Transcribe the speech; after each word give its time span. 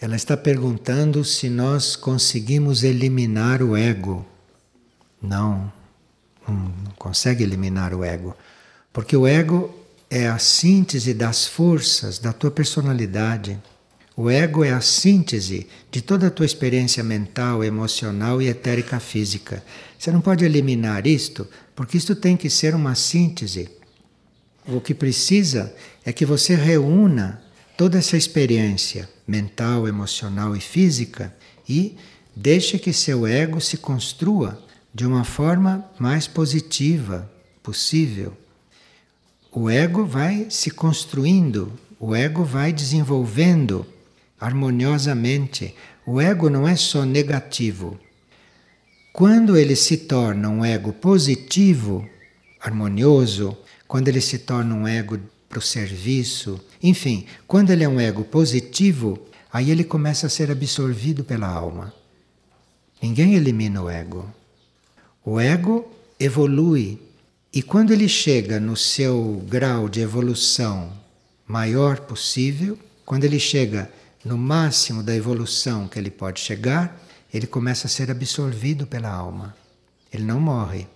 Ela 0.00 0.16
está 0.16 0.34
perguntando 0.34 1.22
se 1.22 1.50
nós 1.50 1.94
conseguimos 1.94 2.82
eliminar 2.82 3.62
o 3.62 3.76
ego. 3.76 4.24
Não, 5.20 5.70
não 6.48 6.72
consegue 6.96 7.44
eliminar 7.44 7.92
o 7.92 8.02
ego. 8.02 8.34
Porque 8.94 9.14
o 9.14 9.26
ego 9.26 9.78
é 10.08 10.26
a 10.26 10.38
síntese 10.38 11.12
das 11.12 11.46
forças 11.46 12.18
da 12.18 12.32
tua 12.32 12.50
personalidade. 12.50 13.58
O 14.16 14.30
ego 14.30 14.64
é 14.64 14.72
a 14.72 14.80
síntese 14.80 15.66
de 15.90 16.00
toda 16.00 16.28
a 16.28 16.30
tua 16.30 16.46
experiência 16.46 17.04
mental, 17.04 17.62
emocional 17.62 18.40
e 18.40 18.48
etérica 18.48 18.98
física. 18.98 19.62
Você 19.98 20.10
não 20.10 20.22
pode 20.22 20.46
eliminar 20.46 21.06
isto, 21.06 21.46
porque 21.76 21.98
isto 21.98 22.16
tem 22.16 22.38
que 22.38 22.48
ser 22.48 22.74
uma 22.74 22.94
síntese. 22.94 23.68
O 24.66 24.80
que 24.80 24.94
precisa 24.94 25.74
é 26.06 26.12
que 26.12 26.24
você 26.24 26.54
reúna 26.54 27.49
toda 27.80 27.96
essa 27.96 28.14
experiência 28.14 29.08
mental, 29.26 29.88
emocional 29.88 30.54
e 30.54 30.60
física 30.60 31.34
e 31.66 31.96
deixe 32.36 32.78
que 32.78 32.92
seu 32.92 33.26
ego 33.26 33.58
se 33.58 33.78
construa 33.78 34.62
de 34.92 35.06
uma 35.06 35.24
forma 35.24 35.90
mais 35.98 36.26
positiva 36.26 37.32
possível. 37.62 38.36
O 39.50 39.70
ego 39.70 40.04
vai 40.04 40.48
se 40.50 40.70
construindo, 40.70 41.72
o 41.98 42.14
ego 42.14 42.44
vai 42.44 42.70
desenvolvendo 42.70 43.86
harmoniosamente. 44.38 45.74
O 46.04 46.20
ego 46.20 46.50
não 46.50 46.68
é 46.68 46.76
só 46.76 47.06
negativo. 47.06 47.98
Quando 49.10 49.56
ele 49.56 49.74
se 49.74 49.96
torna 49.96 50.50
um 50.50 50.62
ego 50.62 50.92
positivo, 50.92 52.06
harmonioso, 52.60 53.56
quando 53.88 54.08
ele 54.08 54.20
se 54.20 54.40
torna 54.40 54.74
um 54.74 54.86
ego 54.86 55.18
para 55.50 55.58
o 55.58 55.62
serviço, 55.62 56.60
enfim, 56.80 57.26
quando 57.44 57.70
ele 57.70 57.82
é 57.82 57.88
um 57.88 57.98
ego 57.98 58.22
positivo, 58.22 59.18
aí 59.52 59.68
ele 59.68 59.82
começa 59.82 60.28
a 60.28 60.30
ser 60.30 60.48
absorvido 60.48 61.24
pela 61.24 61.48
alma. 61.48 61.92
Ninguém 63.02 63.34
elimina 63.34 63.82
o 63.82 63.90
ego. 63.90 64.32
O 65.24 65.40
ego 65.40 65.90
evolui 66.20 67.00
e 67.52 67.62
quando 67.62 67.92
ele 67.92 68.08
chega 68.08 68.60
no 68.60 68.76
seu 68.76 69.44
grau 69.48 69.88
de 69.88 70.00
evolução 70.00 70.92
maior 71.48 71.98
possível, 71.98 72.78
quando 73.04 73.24
ele 73.24 73.40
chega 73.40 73.90
no 74.24 74.38
máximo 74.38 75.02
da 75.02 75.16
evolução 75.16 75.88
que 75.88 75.98
ele 75.98 76.12
pode 76.12 76.38
chegar, 76.38 77.04
ele 77.34 77.48
começa 77.48 77.88
a 77.88 77.90
ser 77.90 78.08
absorvido 78.08 78.86
pela 78.86 79.10
alma. 79.10 79.56
Ele 80.12 80.22
não 80.22 80.40
morre. 80.40 80.86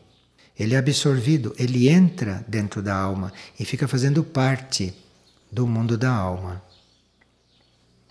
Ele 0.58 0.74
é 0.74 0.78
absorvido, 0.78 1.54
ele 1.58 1.88
entra 1.88 2.44
dentro 2.46 2.80
da 2.80 2.94
alma 2.94 3.32
e 3.58 3.64
fica 3.64 3.88
fazendo 3.88 4.22
parte 4.22 4.94
do 5.50 5.66
mundo 5.66 5.98
da 5.98 6.12
alma. 6.12 6.62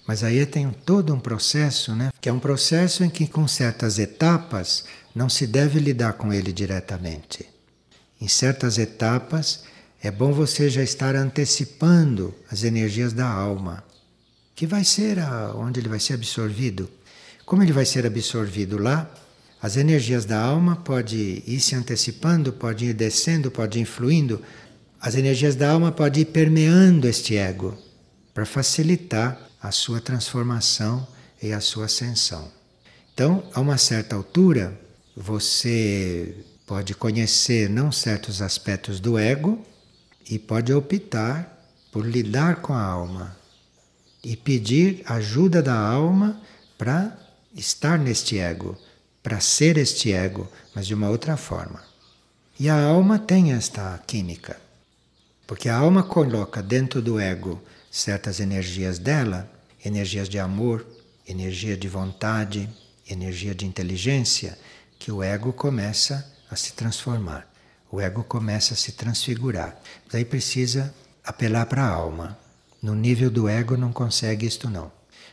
Mas 0.05 0.23
aí 0.23 0.45
tem 0.45 0.69
todo 0.69 1.13
um 1.13 1.19
processo, 1.19 1.95
né? 1.95 2.11
Que 2.19 2.27
é 2.27 2.33
um 2.33 2.39
processo 2.39 3.03
em 3.03 3.09
que, 3.09 3.25
com 3.25 3.47
certas 3.47 3.97
etapas, 3.97 4.83
não 5.15 5.29
se 5.29 5.47
deve 5.47 5.79
lidar 5.79 6.13
com 6.13 6.33
ele 6.33 6.51
diretamente. 6.51 7.47
Em 8.19 8.27
certas 8.27 8.77
etapas, 8.77 9.63
é 10.01 10.11
bom 10.11 10.33
você 10.33 10.69
já 10.69 10.83
estar 10.83 11.15
antecipando 11.15 12.35
as 12.51 12.63
energias 12.63 13.13
da 13.13 13.25
alma, 13.25 13.83
que 14.53 14.67
vai 14.67 14.83
ser 14.83 15.19
a, 15.19 15.53
onde 15.55 15.79
ele 15.79 15.87
vai 15.87 15.99
ser 15.99 16.15
absorvido. 16.15 16.89
Como 17.45 17.63
ele 17.63 17.71
vai 17.71 17.85
ser 17.85 18.05
absorvido 18.05 18.77
lá, 18.77 19.09
as 19.63 19.77
energias 19.77 20.25
da 20.25 20.37
alma 20.37 20.75
podem 20.75 21.41
ir 21.47 21.61
se 21.61 21.73
antecipando, 21.73 22.51
podem 22.51 22.89
ir 22.89 22.93
descendo, 22.93 23.49
podem 23.49 23.83
ir 23.83 23.85
fluindo. 23.85 24.41
As 24.99 25.15
energias 25.15 25.55
da 25.55 25.71
alma 25.71 25.89
podem 25.89 26.23
ir 26.23 26.25
permeando 26.25 27.07
este 27.07 27.37
ego 27.37 27.77
para 28.33 28.45
facilitar 28.45 29.39
a 29.61 29.71
sua 29.71 30.01
transformação 30.01 31.07
e 31.41 31.53
a 31.53 31.61
sua 31.61 31.85
ascensão. 31.85 32.51
Então, 33.13 33.41
a 33.53 33.61
uma 33.61 33.77
certa 33.77 34.17
altura, 34.17 34.77
você 35.15 36.35
pode 36.67 36.93
conhecer 36.93 37.69
não 37.69 37.89
certos 37.89 38.41
aspectos 38.41 38.99
do 38.99 39.17
ego 39.17 39.65
e 40.29 40.37
pode 40.37 40.73
optar 40.73 41.71
por 41.89 42.05
lidar 42.05 42.57
com 42.57 42.73
a 42.73 42.83
alma 42.83 43.33
e 44.21 44.35
pedir 44.35 45.03
ajuda 45.05 45.63
da 45.63 45.79
alma 45.79 46.41
para 46.77 47.17
estar 47.55 47.97
neste 47.97 48.37
ego, 48.37 48.77
para 49.23 49.39
ser 49.39 49.77
este 49.77 50.11
ego, 50.11 50.51
mas 50.75 50.85
de 50.85 50.93
uma 50.93 51.09
outra 51.09 51.37
forma. 51.37 51.81
E 52.59 52.69
a 52.69 52.79
alma 52.79 53.17
tem 53.17 53.53
esta 53.53 53.97
química, 54.05 54.59
porque 55.47 55.69
a 55.69 55.77
alma 55.77 56.03
coloca 56.03 56.61
dentro 56.61 57.01
do 57.01 57.19
ego 57.19 57.59
certas 57.89 58.39
energias 58.39 58.99
dela, 58.99 59.49
energias 59.83 60.27
de 60.27 60.37
amor, 60.37 60.85
energia 61.27 61.77
de 61.77 61.87
vontade, 61.87 62.69
energia 63.09 63.55
de 63.55 63.65
inteligência, 63.65 64.57
que 64.99 65.11
o 65.11 65.23
ego 65.23 65.53
começa 65.53 66.29
a 66.49 66.55
se 66.55 66.73
transformar. 66.73 67.47
O 67.91 68.01
ego 68.01 68.23
começa 68.23 68.73
a 68.73 68.77
se 68.77 68.93
transfigurar. 68.93 69.77
Mas 70.05 70.15
aí 70.15 70.25
precisa 70.25 70.93
apelar 71.23 71.65
para 71.65 71.83
a 71.83 71.89
alma. 71.89 72.37
No 72.81 72.95
nível 72.95 73.29
do 73.29 73.47
ego 73.47 73.77
não 73.77 73.93
consegue 73.93 74.45
isto 74.45 74.69
não. 74.69 74.91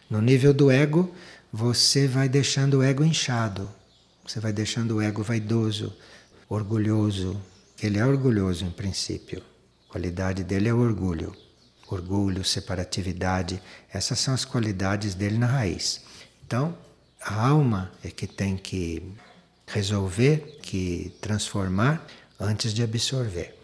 No 0.08 0.20
nível 0.20 0.52
do 0.52 0.70
ego, 0.70 1.14
você 1.52 2.06
vai 2.06 2.28
deixando 2.28 2.78
o 2.78 2.82
ego 2.82 3.04
inchado. 3.04 3.68
Você 4.30 4.38
vai 4.38 4.52
deixando 4.52 4.94
o 4.94 5.02
ego 5.02 5.24
vaidoso, 5.24 5.92
orgulhoso. 6.48 7.36
Ele 7.82 7.98
é 7.98 8.06
orgulhoso 8.06 8.64
em 8.64 8.70
princípio. 8.70 9.42
A 9.88 9.92
qualidade 9.92 10.44
dele 10.44 10.68
é 10.68 10.72
o 10.72 10.78
orgulho. 10.78 11.34
Orgulho, 11.88 12.44
separatividade, 12.44 13.60
essas 13.92 14.20
são 14.20 14.32
as 14.32 14.44
qualidades 14.44 15.16
dele 15.16 15.36
na 15.36 15.46
raiz. 15.46 16.02
Então, 16.46 16.78
a 17.20 17.44
alma 17.44 17.90
é 18.04 18.10
que 18.12 18.28
tem 18.28 18.56
que 18.56 19.02
resolver, 19.66 20.60
que 20.62 21.12
transformar 21.20 22.06
antes 22.38 22.72
de 22.72 22.84
absorver. 22.84 23.58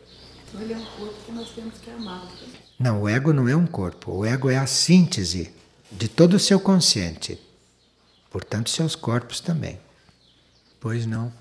Então 0.48 0.60
ele 0.60 0.72
é 0.72 0.78
um 0.78 0.84
corpo 0.84 1.14
que 1.26 1.30
nós 1.30 1.48
temos 1.50 1.78
que 1.78 1.90
amar. 1.90 2.28
Não, 2.76 3.02
o 3.02 3.08
ego 3.08 3.32
não 3.32 3.48
é 3.48 3.54
um 3.54 3.68
corpo. 3.68 4.10
O 4.10 4.24
ego 4.24 4.50
é 4.50 4.58
a 4.58 4.66
síntese 4.66 5.54
de 5.92 6.08
todo 6.08 6.34
o 6.34 6.40
seu 6.40 6.58
consciente. 6.58 7.40
Portanto, 8.28 8.68
seus 8.68 8.96
corpos 8.96 9.38
também. 9.38 9.85
Pois 10.80 11.06
não. 11.06 11.32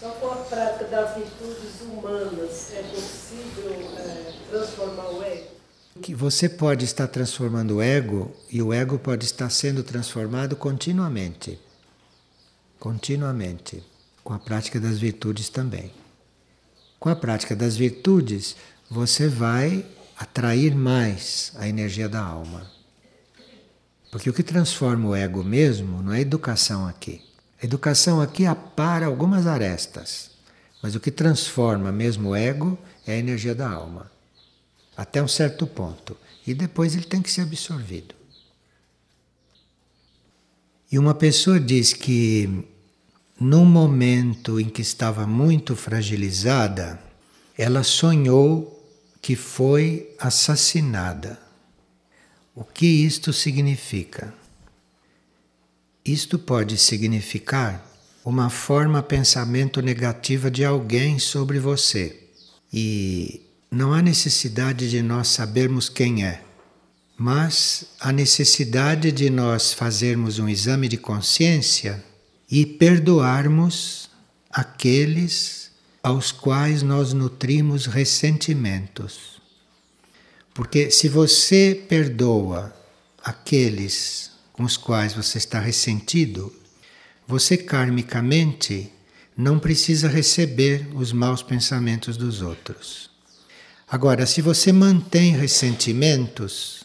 Só 0.00 0.10
com 0.10 0.26
a 0.32 0.36
prática 0.36 0.84
das 0.86 1.16
virtudes 1.16 1.80
humanas 1.80 2.72
é 2.72 2.82
possível 2.82 3.70
é, 3.98 4.32
transformar 4.50 5.10
o 5.10 5.22
ego? 5.22 5.46
Que 6.00 6.14
você 6.14 6.48
pode 6.48 6.84
estar 6.84 7.06
transformando 7.06 7.76
o 7.76 7.82
ego 7.82 8.34
e 8.50 8.60
o 8.60 8.72
ego 8.72 8.98
pode 8.98 9.24
estar 9.24 9.48
sendo 9.50 9.82
transformado 9.82 10.56
continuamente. 10.56 11.58
Continuamente 12.80 13.84
com 14.24 14.32
a 14.32 14.38
prática 14.38 14.80
das 14.80 14.98
virtudes 14.98 15.48
também. 15.48 15.92
Com 16.98 17.08
a 17.08 17.16
prática 17.16 17.54
das 17.54 17.76
virtudes, 17.76 18.56
você 18.90 19.28
vai 19.28 19.84
atrair 20.16 20.74
mais 20.74 21.52
a 21.56 21.68
energia 21.68 22.08
da 22.08 22.20
alma. 22.20 22.70
Porque 24.10 24.28
o 24.28 24.32
que 24.32 24.42
transforma 24.42 25.08
o 25.08 25.14
ego 25.14 25.42
mesmo 25.42 26.02
não 26.02 26.12
é 26.12 26.20
educação 26.20 26.86
aqui. 26.86 27.22
A 27.62 27.64
educação 27.64 28.20
aqui 28.20 28.44
apara 28.44 29.06
algumas 29.06 29.46
arestas, 29.46 30.32
mas 30.82 30.96
o 30.96 31.00
que 31.00 31.12
transforma 31.12 31.92
mesmo 31.92 32.30
o 32.30 32.34
ego 32.34 32.76
é 33.06 33.12
a 33.12 33.18
energia 33.18 33.54
da 33.54 33.70
alma. 33.70 34.10
Até 34.96 35.22
um 35.22 35.28
certo 35.28 35.64
ponto. 35.64 36.16
E 36.44 36.54
depois 36.54 36.96
ele 36.96 37.04
tem 37.04 37.22
que 37.22 37.30
ser 37.30 37.42
absorvido. 37.42 38.16
E 40.90 40.98
uma 40.98 41.14
pessoa 41.14 41.60
diz 41.60 41.92
que 41.92 42.66
num 43.38 43.64
momento 43.64 44.58
em 44.58 44.68
que 44.68 44.82
estava 44.82 45.24
muito 45.24 45.76
fragilizada, 45.76 47.00
ela 47.56 47.84
sonhou 47.84 48.84
que 49.22 49.36
foi 49.36 50.14
assassinada. 50.18 51.38
O 52.56 52.64
que 52.64 52.86
isto 52.86 53.32
significa? 53.32 54.34
Isto 56.04 56.36
pode 56.36 56.76
significar 56.78 57.86
uma 58.24 58.50
forma 58.50 59.00
pensamento 59.02 59.80
negativa 59.80 60.50
de 60.50 60.64
alguém 60.64 61.20
sobre 61.20 61.60
você. 61.60 62.18
E 62.72 63.40
não 63.70 63.92
há 63.92 64.02
necessidade 64.02 64.90
de 64.90 65.00
nós 65.00 65.28
sabermos 65.28 65.88
quem 65.88 66.24
é, 66.24 66.42
mas 67.16 67.84
a 68.00 68.10
necessidade 68.10 69.12
de 69.12 69.30
nós 69.30 69.72
fazermos 69.72 70.40
um 70.40 70.48
exame 70.48 70.88
de 70.88 70.96
consciência 70.96 72.04
e 72.50 72.66
perdoarmos 72.66 74.10
aqueles 74.50 75.70
aos 76.02 76.32
quais 76.32 76.82
nós 76.82 77.12
nutrimos 77.12 77.86
ressentimentos. 77.86 79.40
Porque 80.52 80.90
se 80.90 81.08
você 81.08 81.80
perdoa 81.88 82.74
aqueles 83.22 84.31
com 84.52 84.62
os 84.64 84.76
quais 84.76 85.14
você 85.14 85.38
está 85.38 85.58
ressentido, 85.58 86.52
você 87.26 87.56
karmicamente 87.56 88.90
não 89.36 89.58
precisa 89.58 90.08
receber 90.08 90.88
os 90.94 91.12
maus 91.12 91.42
pensamentos 91.42 92.16
dos 92.16 92.42
outros. 92.42 93.10
Agora, 93.88 94.26
se 94.26 94.40
você 94.40 94.72
mantém 94.72 95.32
ressentimentos, 95.32 96.84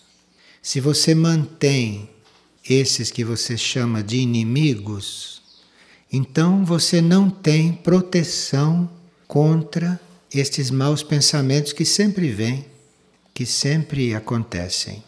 se 0.62 0.80
você 0.80 1.16
mantém 1.16 2.10
esses 2.70 3.12
que 3.12 3.24
você 3.24 3.58
chama 3.58 4.04
de 4.04 4.18
inimigos, 4.18 5.42
então 6.12 6.66
você 6.66 7.02
não 7.02 7.30
tem 7.30 7.74
proteção 7.74 8.90
contra 9.28 10.00
estes 10.34 10.70
maus 10.70 11.04
pensamentos 11.04 11.74
que 11.74 11.86
sempre 11.86 12.30
vêm, 12.30 12.66
que 13.34 13.46
sempre 13.46 14.14
acontecem. 14.14 15.04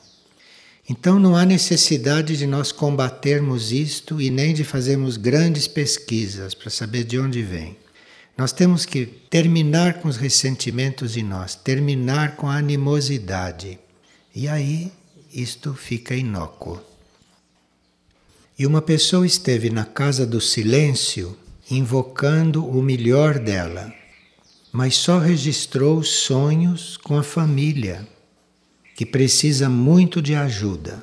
Então 0.90 1.20
não 1.20 1.36
há 1.36 1.46
necessidade 1.46 2.36
de 2.36 2.48
nós 2.48 2.72
combatermos 2.72 3.72
isto 3.72 4.20
e 4.20 4.32
nem 4.32 4.56
de 4.56 4.64
fazermos 4.64 5.18
grandes 5.18 5.68
pesquisas 5.68 6.56
para 6.56 6.72
saber 6.72 7.04
de 7.04 7.20
onde 7.20 7.44
vem. 7.44 7.78
Nós 8.36 8.52
temos 8.52 8.86
que 8.86 9.06
terminar 9.06 9.96
com 9.96 10.08
os 10.08 10.18
ressentimentos 10.18 11.16
em 11.16 11.24
nós, 11.24 11.54
terminar 11.54 12.36
com 12.36 12.48
a 12.48 12.56
animosidade. 12.56 13.78
E 14.34 14.48
aí 14.48 14.92
isto 15.32 15.76
fica 15.76 16.16
inócuo. 16.16 16.82
E 18.58 18.66
uma 18.66 18.82
pessoa 18.82 19.28
esteve 19.28 19.70
na 19.70 19.86
casa 19.86 20.26
do 20.26 20.42
silêncio 20.42 21.38
invocando 21.70 22.66
o 22.66 22.82
melhor 22.82 23.38
dela, 23.38 23.94
mas 24.72 24.96
só 24.96 25.20
registrou 25.20 26.04
sonhos 26.04 26.98
com 26.98 27.16
a 27.18 27.24
família, 27.24 28.08
que 29.00 29.06
precisa 29.06 29.70
muito 29.70 30.22
de 30.22 30.36
ajuda. 30.36 31.02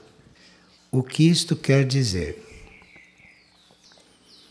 O 0.92 1.02
que 1.02 1.26
isto 1.26 1.56
quer 1.56 1.82
dizer? 1.82 2.44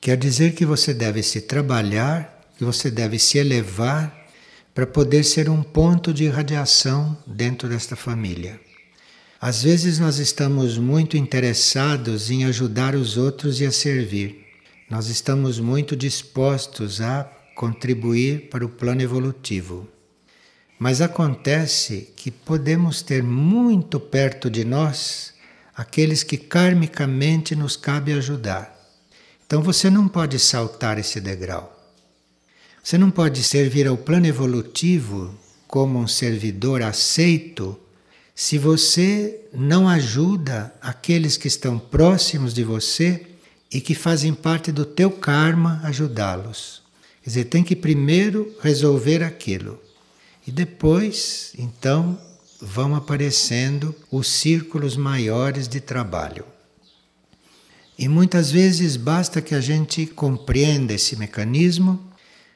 Quer 0.01 0.18
dizer 0.18 0.56
que 0.56 0.65
você 0.65 0.95
deve 0.95 1.21
se 1.21 1.42
trabalhar 1.42 2.50
que 2.57 2.63
você 2.63 2.89
deve 2.89 3.19
se 3.19 3.38
elevar 3.38 4.25
para 4.74 4.88
poder 4.88 5.24
ser 5.24 5.47
um 5.47 5.62
ponto 5.62 6.12
de 6.12 6.24
irradiação 6.24 7.15
dentro 7.27 7.69
desta 7.69 7.95
família. 7.95 8.59
Às 9.39 9.62
vezes 9.62 10.00
nós 10.00 10.18
estamos 10.18 10.80
muito 10.80 11.15
interessados 11.15 12.31
em 12.31 12.45
ajudar 12.45 12.95
os 12.95 13.15
outros 13.15 13.62
e 13.62 13.65
a 13.68 13.71
servir. 13.71 14.44
Nós 14.89 15.06
estamos 15.07 15.59
muito 15.59 15.95
dispostos 15.95 17.00
a 17.00 17.31
contribuir 17.53 18.50
para 18.50 18.65
o 18.65 18.69
plano 18.69 19.03
evolutivo. 19.03 19.88
Mas 20.77 21.01
acontece 21.01 22.13
que 22.16 22.30
podemos 22.30 23.01
ter 23.01 23.24
muito 23.24 24.00
perto 24.00 24.50
de 24.50 24.66
nós 24.66 25.33
aqueles 25.75 26.24
que 26.24 26.38
karmicamente 26.38 27.56
nos 27.56 27.77
cabe 27.77 28.13
ajudar. 28.13 28.74
Então 29.45 29.62
você 29.62 29.89
não 29.89 30.07
pode 30.07 30.39
saltar 30.39 30.98
esse 30.98 31.22
degrau. 31.22 31.72
Você 32.83 32.98
não 32.98 33.10
pode 33.10 33.44
servir 33.44 33.88
ao 33.88 33.98
plano 33.98 34.27
evolutivo 34.27 35.33
como 35.68 36.00
um 36.00 36.07
servidor 36.07 36.81
aceito 36.81 37.80
se 38.33 38.57
você 38.57 39.39
não 39.54 39.88
ajuda 39.88 40.74
aqueles 40.81 41.38
que 41.38 41.48
estão 41.48 41.80
próximos 41.80 42.54
de 42.54 42.63
você 42.63 43.25
e 43.72 43.80
que 43.80 43.95
fazem 43.95 44.33
parte 44.33 44.72
do 44.72 44.86
teu 44.86 45.10
karma 45.10 45.80
ajudá-los. 45.83 46.83
Quer 47.24 47.30
dizer, 47.30 47.45
tem 47.45 47.63
que 47.63 47.75
primeiro 47.75 48.54
resolver 48.62 49.24
aquilo. 49.24 49.80
E 50.45 50.51
depois, 50.51 51.53
então, 51.57 52.18
vão 52.62 52.95
aparecendo 52.95 53.95
os 54.12 54.27
círculos 54.27 54.95
maiores 54.95 55.68
de 55.68 55.80
trabalho. 55.80 56.45
E 57.97 58.07
muitas 58.07 58.51
vezes 58.51 58.97
basta 58.97 59.42
que 59.42 59.56
a 59.56 59.62
gente 59.62 60.06
compreenda 60.06 60.94
esse 60.94 61.15
mecanismo 61.15 62.00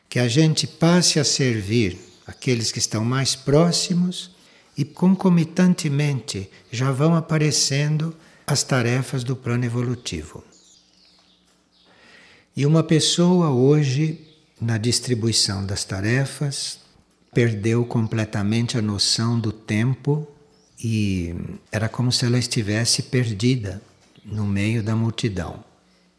que 0.10 0.20
a 0.20 0.28
gente 0.28 0.68
passe 0.68 1.20
a 1.20 1.24
servir 1.24 1.98
aqueles 2.26 2.72
que 2.72 2.80
estão 2.80 3.06
mais 3.06 3.36
próximos 3.36 4.32
e 4.78 4.84
concomitantemente 4.84 6.50
já 6.72 6.92
vão 6.92 7.16
aparecendo 7.16 8.16
as 8.46 8.64
tarefas 8.64 9.24
do 9.24 9.36
plano 9.36 9.66
evolutivo. 9.66 10.44
E 12.56 12.66
uma 12.66 12.84
pessoa 12.84 13.50
hoje, 13.52 14.28
na 14.60 14.78
distribuição 14.78 15.66
das 15.66 15.84
tarefas, 15.84 16.80
perdeu 17.34 17.86
completamente 17.86 18.78
a 18.78 18.82
noção 18.82 19.40
do 19.40 19.52
tempo 19.52 20.28
e 20.84 21.36
era 21.72 21.90
como 21.90 22.12
se 22.12 22.26
ela 22.26 22.38
estivesse 22.38 23.04
perdida 23.04 23.82
no 24.26 24.46
meio 24.46 24.82
da 24.82 24.96
multidão. 24.96 25.64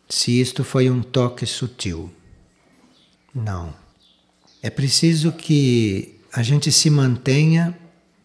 Se 0.08 0.40
isto 0.40 0.64
foi 0.64 0.90
um 0.90 1.02
toque 1.02 1.46
sutil. 1.46 2.10
Não. 3.34 3.72
É 4.62 4.68
preciso 4.68 5.32
que 5.32 6.16
a 6.32 6.42
gente 6.42 6.70
se 6.70 6.90
mantenha 6.90 7.76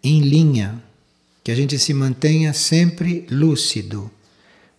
em 0.03 0.19
linha, 0.19 0.83
que 1.43 1.51
a 1.51 1.55
gente 1.55 1.79
se 1.79 1.93
mantenha 1.93 2.53
sempre 2.53 3.25
lúcido 3.29 4.11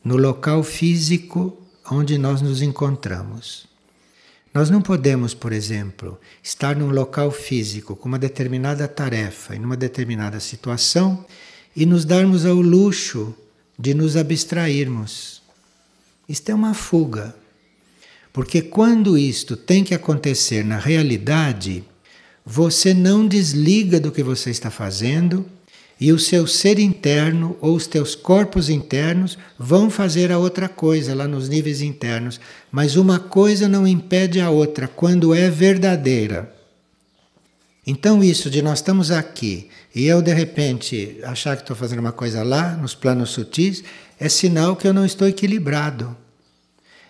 no 0.04 0.16
local 0.16 0.62
físico 0.62 1.56
onde 1.90 2.18
nós 2.18 2.42
nos 2.42 2.62
encontramos. 2.62 3.66
Nós 4.56 4.70
não 4.70 4.80
podemos, 4.80 5.34
por 5.34 5.52
exemplo, 5.52 6.18
estar 6.42 6.74
num 6.74 6.88
local 6.88 7.30
físico 7.30 7.94
com 7.94 8.08
uma 8.08 8.18
determinada 8.18 8.88
tarefa, 8.88 9.54
em 9.54 9.62
uma 9.62 9.76
determinada 9.76 10.40
situação, 10.40 11.26
e 11.76 11.84
nos 11.84 12.06
darmos 12.06 12.46
ao 12.46 12.54
luxo 12.54 13.34
de 13.78 13.92
nos 13.92 14.16
abstrairmos. 14.16 15.42
Isto 16.26 16.52
é 16.52 16.54
uma 16.54 16.72
fuga. 16.72 17.36
Porque 18.32 18.62
quando 18.62 19.18
isto 19.18 19.58
tem 19.58 19.84
que 19.84 19.92
acontecer 19.94 20.64
na 20.64 20.78
realidade, 20.78 21.84
você 22.42 22.94
não 22.94 23.28
desliga 23.28 24.00
do 24.00 24.10
que 24.10 24.22
você 24.22 24.48
está 24.48 24.70
fazendo 24.70 25.44
e 26.00 26.12
o 26.12 26.18
seu 26.18 26.46
ser 26.46 26.78
interno 26.78 27.56
ou 27.60 27.74
os 27.74 27.86
teus 27.86 28.14
corpos 28.14 28.68
internos 28.68 29.38
vão 29.58 29.88
fazer 29.88 30.30
a 30.30 30.38
outra 30.38 30.68
coisa 30.68 31.14
lá 31.14 31.26
nos 31.26 31.48
níveis 31.48 31.80
internos, 31.80 32.38
mas 32.70 32.96
uma 32.96 33.18
coisa 33.18 33.66
não 33.66 33.86
impede 33.86 34.40
a 34.40 34.50
outra 34.50 34.86
quando 34.86 35.34
é 35.34 35.48
verdadeira. 35.48 36.54
Então, 37.86 38.22
isso 38.22 38.50
de 38.50 38.60
nós 38.60 38.80
estamos 38.80 39.10
aqui 39.10 39.68
e 39.94 40.06
eu 40.06 40.20
de 40.20 40.34
repente 40.34 41.18
achar 41.22 41.56
que 41.56 41.62
estou 41.62 41.76
fazendo 41.76 42.00
uma 42.00 42.12
coisa 42.12 42.42
lá, 42.42 42.76
nos 42.76 42.94
planos 42.94 43.30
sutis, 43.30 43.82
é 44.18 44.28
sinal 44.28 44.76
que 44.76 44.86
eu 44.86 44.92
não 44.92 45.06
estou 45.06 45.26
equilibrado. 45.26 46.14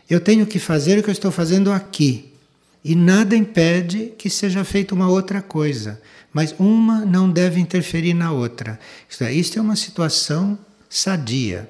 Eu 0.08 0.20
tenho 0.20 0.46
que 0.46 0.58
fazer 0.58 0.98
o 0.98 1.02
que 1.02 1.08
eu 1.08 1.12
estou 1.12 1.32
fazendo 1.32 1.72
aqui. 1.72 2.32
E 2.84 2.94
nada 2.94 3.34
impede 3.34 4.12
que 4.16 4.30
seja 4.30 4.62
feita 4.62 4.94
uma 4.94 5.08
outra 5.08 5.42
coisa. 5.42 6.00
Mas 6.36 6.54
uma 6.58 7.02
não 7.06 7.30
deve 7.30 7.58
interferir 7.58 8.12
na 8.12 8.30
outra. 8.30 8.78
Isto 9.08 9.24
é, 9.24 9.32
isto 9.32 9.58
é 9.58 9.62
uma 9.62 9.74
situação 9.74 10.58
sadia. 10.86 11.66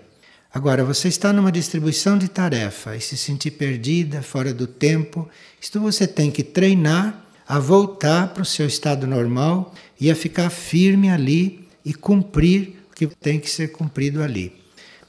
Agora, 0.52 0.85
você 0.85 1.06
está 1.06 1.32
numa 1.32 1.52
distribuição 1.52 2.18
de 2.18 2.26
tarefa 2.26 2.96
e 2.96 3.00
se 3.00 3.16
sentir 3.16 3.52
perdida, 3.52 4.23
fora 4.23 4.52
do 4.52 4.66
tempo, 4.66 5.28
isto 5.61 5.78
você 5.80 6.04
tem 6.04 6.32
que 6.32 6.42
treinar 6.42 7.25
a 7.46 7.61
voltar 7.61 8.35
para 8.35 8.42
o 8.42 8.44
seu 8.44 8.66
estado 8.66 9.06
normal 9.06 9.73
e 10.00 10.11
a 10.11 10.16
ficar 10.16 10.50
firme 10.50 11.11
ali 11.11 11.68
e 11.85 11.94
cumprir 11.94 12.75
o 12.90 12.94
que 12.96 13.06
tem 13.06 13.38
que 13.38 13.49
ser 13.49 13.68
cumprido 13.68 14.20
ali. 14.20 14.52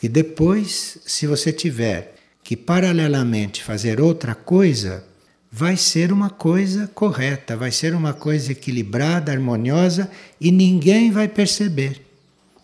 E 0.03 0.07
depois, 0.07 0.99
se 1.03 1.25
você 1.25 1.51
tiver 1.51 2.13
que 2.43 2.55
paralelamente 2.55 3.63
fazer 3.63 3.99
outra 3.99 4.35
coisa 4.35 5.03
vai 5.51 5.77
ser 5.77 6.11
uma 6.11 6.29
coisa 6.29 6.87
correta, 6.87 7.55
vai 7.55 7.71
ser 7.71 7.95
uma 7.95 8.13
coisa 8.13 8.51
equilibrada, 8.51 9.31
harmoniosa 9.31 10.09
e 10.39 10.51
ninguém 10.51 11.11
vai 11.11 11.27
perceber. 11.27 12.05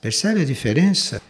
Percebe 0.02 0.42
a 0.42 0.46
diferença? 0.46 1.22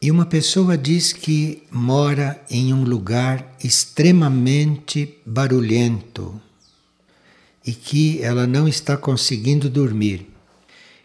E 0.00 0.10
uma 0.10 0.26
pessoa 0.26 0.76
diz 0.76 1.12
que 1.12 1.62
mora 1.70 2.40
em 2.50 2.72
um 2.72 2.84
lugar 2.84 3.56
extremamente 3.64 5.18
barulhento 5.24 6.40
e 7.66 7.72
que 7.72 8.22
ela 8.22 8.46
não 8.46 8.68
está 8.68 8.96
conseguindo 8.96 9.68
dormir. 9.70 10.30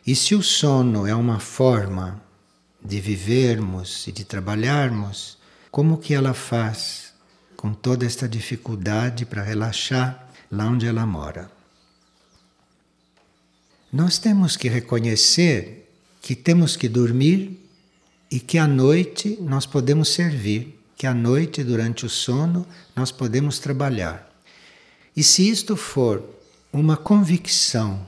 E 0.06 0.16
se 0.16 0.36
o 0.36 0.44
sono 0.44 1.08
é 1.08 1.16
uma 1.16 1.40
forma 1.40 2.22
de 2.84 3.00
vivermos 3.00 4.06
e 4.08 4.12
de 4.12 4.26
trabalharmos, 4.26 5.38
como 5.72 5.98
que 5.98 6.14
ela 6.14 6.34
faz 6.34 7.11
com 7.62 7.76
toda 7.76 8.08
esta 8.08 8.28
dificuldade 8.28 9.24
para 9.24 9.44
relaxar 9.44 10.28
lá 10.52 10.66
onde 10.66 10.88
ela 10.88 11.06
mora? 11.06 11.52
Nós 13.94 14.18
temos 14.18 14.58
que 14.58 14.68
reconhecer 14.68 15.88
que 16.20 16.36
temos 16.36 16.76
que 16.76 16.90
dormir 16.90 17.64
e 18.32 18.40
que 18.40 18.58
à 18.58 18.68
noite 18.68 19.38
nós 19.40 19.68
podemos 19.68 20.10
servir, 20.10 20.76
que 20.96 21.06
à 21.06 21.14
noite, 21.14 21.64
durante 21.64 22.04
o 22.04 22.10
sono, 22.10 22.66
nós 22.96 23.12
podemos 23.12 23.60
trabalhar. 23.60 24.28
E 25.16 25.22
se 25.22 25.48
isto 25.48 25.76
for 25.78 26.24
uma 26.74 26.98
convicção 26.98 28.08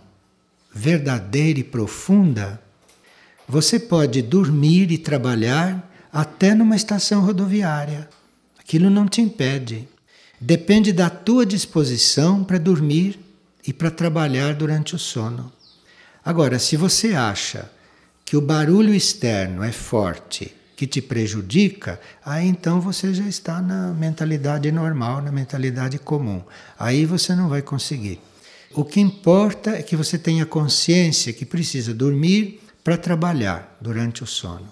verdadeira 0.74 1.60
e 1.60 1.64
profunda, 1.64 2.60
você 3.48 3.80
pode 3.80 4.20
dormir 4.24 4.92
e 4.92 4.98
trabalhar 4.98 5.94
até 6.12 6.56
numa 6.56 6.76
estação 6.76 7.24
rodoviária. 7.24 8.10
Aquilo 8.64 8.90
não 8.90 9.08
te 9.08 9.22
impede. 9.22 9.88
Depende 10.40 10.92
da 10.92 11.10
tua 11.10 11.46
disposição 11.46 12.44
para 12.44 12.58
dormir 12.58 13.20
e 13.66 13.72
para 13.72 13.92
trabalhar 13.92 14.54
durante 14.56 14.96
o 14.96 15.00
sono. 15.00 15.52
Agora, 16.24 16.58
se 16.60 16.76
você 16.78 17.14
acha 17.14 17.70
que 18.26 18.38
o 18.38 18.42
barulho 18.42 18.94
externo 18.94 19.64
é 19.64 19.72
forte 19.72 20.54
que 20.76 20.88
te 20.88 21.02
prejudica, 21.02 22.00
aí 22.26 22.48
então 22.48 22.82
você 22.82 23.14
já 23.14 23.26
está 23.26 23.62
na 23.62 23.94
mentalidade 23.94 24.72
normal, 24.72 25.22
na 25.22 25.32
mentalidade 25.32 26.00
comum. 26.00 26.42
Aí 26.80 27.06
você 27.06 27.36
não 27.36 27.48
vai 27.48 27.62
conseguir. 27.62 28.20
O 28.74 28.84
que 28.84 29.00
importa 29.00 29.72
é 29.72 29.84
que 29.84 29.96
você 29.96 30.18
tenha 30.18 30.46
consciência 30.46 31.32
que 31.32 31.46
precisa 31.46 31.94
dormir 31.94 32.60
para 32.84 32.98
trabalhar 32.98 33.78
durante 33.80 34.24
o 34.24 34.28
sono. 34.28 34.68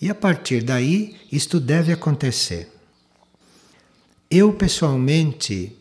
E 0.00 0.10
a 0.10 0.14
partir 0.14 0.62
daí, 0.62 1.16
isto 1.30 1.60
deve 1.60 1.92
acontecer. 1.92 2.79
Eu, 4.32 4.52
pessoalmente, 4.52 5.76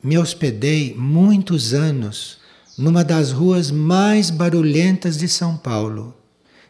me 0.00 0.16
hospedei 0.16 0.94
muitos 0.96 1.74
anos 1.74 2.38
numa 2.78 3.02
das 3.02 3.32
ruas 3.32 3.72
mais 3.72 4.30
barulhentas 4.30 5.18
de 5.18 5.26
São 5.26 5.56
Paulo. 5.56 6.14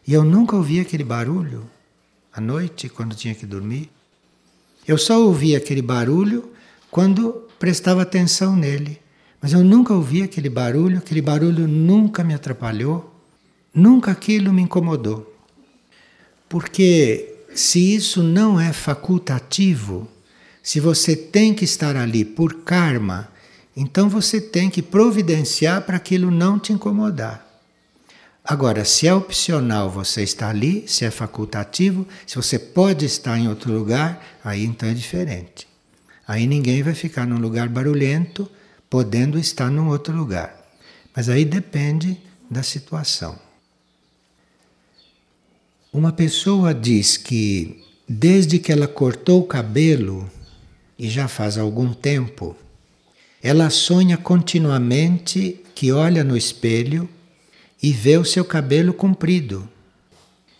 E 0.07 0.13
eu 0.13 0.23
nunca 0.23 0.55
ouvi 0.55 0.79
aquele 0.79 1.03
barulho 1.03 1.69
à 2.33 2.41
noite, 2.41 2.89
quando 2.89 3.15
tinha 3.15 3.35
que 3.35 3.45
dormir. 3.45 3.91
Eu 4.87 4.97
só 4.97 5.21
ouvia 5.21 5.59
aquele 5.59 5.83
barulho 5.83 6.51
quando 6.89 7.47
prestava 7.59 8.01
atenção 8.01 8.55
nele. 8.55 8.99
Mas 9.39 9.53
eu 9.53 9.63
nunca 9.63 9.93
ouvi 9.93 10.23
aquele 10.23 10.49
barulho, 10.49 10.97
aquele 10.97 11.21
barulho 11.21 11.67
nunca 11.67 12.23
me 12.23 12.33
atrapalhou, 12.33 13.13
nunca 13.71 14.09
aquilo 14.09 14.51
me 14.51 14.63
incomodou. 14.63 15.31
Porque 16.49 17.35
se 17.53 17.93
isso 17.93 18.23
não 18.23 18.59
é 18.59 18.73
facultativo, 18.73 20.09
se 20.63 20.79
você 20.79 21.15
tem 21.15 21.53
que 21.53 21.65
estar 21.65 21.95
ali 21.95 22.23
por 22.23 22.63
karma, 22.63 23.29
então 23.75 24.09
você 24.09 24.39
tem 24.39 24.69
que 24.69 24.81
providenciar 24.81 25.81
para 25.83 25.97
aquilo 25.97 26.29
não 26.29 26.59
te 26.59 26.73
incomodar. 26.73 27.47
Agora, 28.43 28.83
se 28.83 29.07
é 29.07 29.13
opcional 29.13 29.89
você 29.89 30.23
estar 30.23 30.49
ali, 30.49 30.83
se 30.87 31.05
é 31.05 31.11
facultativo, 31.11 32.07
se 32.25 32.35
você 32.35 32.57
pode 32.57 33.05
estar 33.05 33.37
em 33.37 33.47
outro 33.47 33.71
lugar, 33.71 34.39
aí 34.43 34.65
então 34.65 34.89
é 34.89 34.93
diferente. 34.93 35.67
Aí 36.27 36.47
ninguém 36.47 36.81
vai 36.81 36.93
ficar 36.93 37.25
num 37.25 37.37
lugar 37.37 37.69
barulhento, 37.69 38.49
podendo 38.89 39.37
estar 39.37 39.69
num 39.69 39.89
outro 39.89 40.15
lugar. 40.15 40.55
Mas 41.15 41.29
aí 41.29 41.45
depende 41.45 42.17
da 42.49 42.63
situação. 42.63 43.37
Uma 45.93 46.11
pessoa 46.11 46.73
diz 46.73 47.17
que 47.17 47.83
desde 48.07 48.59
que 48.59 48.71
ela 48.71 48.87
cortou 48.87 49.41
o 49.41 49.47
cabelo, 49.47 50.29
e 51.01 51.09
já 51.09 51.27
faz 51.27 51.57
algum 51.57 51.95
tempo, 51.95 52.55
ela 53.41 53.71
sonha 53.71 54.17
continuamente 54.17 55.59
que 55.73 55.91
olha 55.91 56.23
no 56.23 56.37
espelho 56.37 57.09
e 57.81 57.91
vê 57.91 58.19
o 58.19 58.23
seu 58.23 58.45
cabelo 58.45 58.93
comprido. 58.93 59.67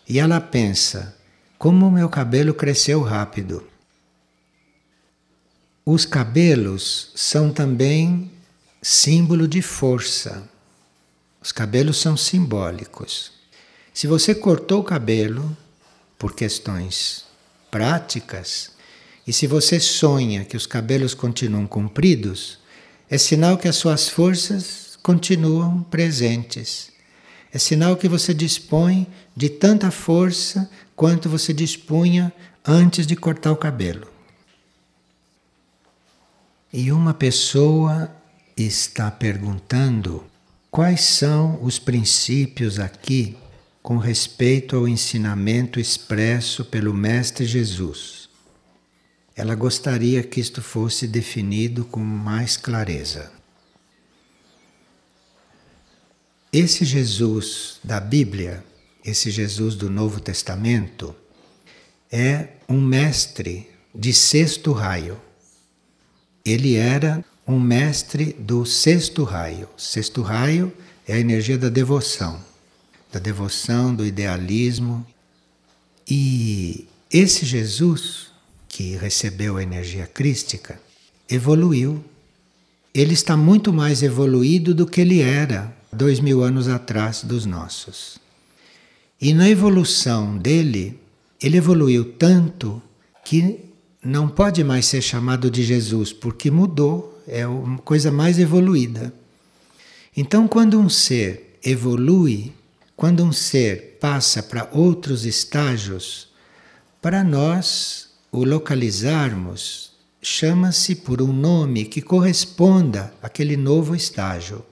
E 0.08 0.18
ela 0.18 0.40
pensa: 0.40 1.16
como 1.56 1.86
o 1.86 1.92
meu 1.92 2.08
cabelo 2.08 2.52
cresceu 2.52 3.02
rápido. 3.02 3.64
Os 5.86 6.04
cabelos 6.04 7.12
são 7.14 7.52
também 7.52 8.28
símbolo 8.82 9.46
de 9.46 9.62
força. 9.62 10.42
Os 11.40 11.52
cabelos 11.52 11.98
são 11.98 12.16
simbólicos. 12.16 13.30
Se 13.94 14.08
você 14.08 14.34
cortou 14.34 14.80
o 14.80 14.84
cabelo 14.84 15.56
por 16.18 16.34
questões 16.34 17.26
práticas, 17.70 18.72
e 19.26 19.32
se 19.32 19.46
você 19.46 19.78
sonha 19.78 20.44
que 20.44 20.56
os 20.56 20.66
cabelos 20.66 21.14
continuam 21.14 21.66
compridos, 21.66 22.58
é 23.08 23.16
sinal 23.16 23.56
que 23.56 23.68
as 23.68 23.76
suas 23.76 24.08
forças 24.08 24.98
continuam 25.02 25.82
presentes. 25.82 26.90
É 27.52 27.58
sinal 27.58 27.96
que 27.96 28.08
você 28.08 28.32
dispõe 28.32 29.06
de 29.36 29.48
tanta 29.48 29.90
força 29.90 30.70
quanto 30.96 31.28
você 31.28 31.52
dispunha 31.52 32.32
antes 32.64 33.06
de 33.06 33.14
cortar 33.14 33.52
o 33.52 33.56
cabelo. 33.56 34.08
E 36.72 36.90
uma 36.90 37.12
pessoa 37.12 38.10
está 38.56 39.10
perguntando 39.10 40.24
quais 40.70 41.02
são 41.02 41.62
os 41.62 41.78
princípios 41.78 42.78
aqui 42.78 43.36
com 43.82 43.98
respeito 43.98 44.76
ao 44.76 44.88
ensinamento 44.88 45.78
expresso 45.78 46.64
pelo 46.64 46.94
Mestre 46.94 47.44
Jesus. 47.44 48.21
Ela 49.34 49.54
gostaria 49.54 50.22
que 50.22 50.40
isto 50.40 50.60
fosse 50.60 51.06
definido 51.06 51.84
com 51.84 52.00
mais 52.00 52.56
clareza. 52.56 53.32
Esse 56.52 56.84
Jesus 56.84 57.78
da 57.82 57.98
Bíblia, 57.98 58.62
esse 59.02 59.30
Jesus 59.30 59.74
do 59.74 59.88
Novo 59.88 60.20
Testamento, 60.20 61.16
é 62.10 62.48
um 62.68 62.78
mestre 62.78 63.70
de 63.94 64.12
sexto 64.12 64.72
raio. 64.72 65.18
Ele 66.44 66.76
era 66.76 67.24
um 67.46 67.58
mestre 67.58 68.34
do 68.38 68.66
sexto 68.66 69.24
raio. 69.24 69.68
Sexto 69.78 70.20
raio 70.20 70.70
é 71.06 71.14
a 71.14 71.18
energia 71.18 71.56
da 71.56 71.70
devoção, 71.70 72.38
da 73.10 73.18
devoção, 73.18 73.94
do 73.94 74.04
idealismo. 74.04 75.06
E 76.06 76.86
esse 77.10 77.46
Jesus, 77.46 78.31
que 78.72 78.96
recebeu 78.96 79.58
a 79.58 79.62
energia 79.62 80.06
crística, 80.06 80.80
evoluiu. 81.28 82.02
Ele 82.94 83.12
está 83.12 83.36
muito 83.36 83.70
mais 83.70 84.02
evoluído 84.02 84.74
do 84.74 84.86
que 84.86 85.02
ele 85.02 85.20
era 85.20 85.76
dois 85.92 86.18
mil 86.18 86.42
anos 86.42 86.68
atrás 86.68 87.22
dos 87.22 87.44
nossos. 87.44 88.18
E 89.20 89.34
na 89.34 89.48
evolução 89.48 90.38
dele, 90.38 90.98
ele 91.40 91.58
evoluiu 91.58 92.12
tanto 92.14 92.82
que 93.22 93.60
não 94.02 94.26
pode 94.26 94.64
mais 94.64 94.86
ser 94.86 95.02
chamado 95.02 95.50
de 95.50 95.62
Jesus, 95.62 96.10
porque 96.10 96.50
mudou, 96.50 97.22
é 97.28 97.46
uma 97.46 97.78
coisa 97.78 98.10
mais 98.10 98.38
evoluída. 98.38 99.12
Então, 100.16 100.48
quando 100.48 100.80
um 100.80 100.88
ser 100.88 101.58
evolui, 101.62 102.52
quando 102.96 103.22
um 103.22 103.32
ser 103.32 103.98
passa 104.00 104.42
para 104.42 104.68
outros 104.72 105.26
estágios, 105.26 106.28
para 107.02 107.22
nós 107.22 108.11
o 108.32 108.44
localizarmos, 108.44 109.92
chama-se 110.22 110.94
por 110.94 111.20
um 111.20 111.34
nome 111.34 111.84
que 111.84 112.00
corresponda 112.00 113.12
àquele 113.22 113.58
novo 113.58 113.94
estágio. 113.94 114.64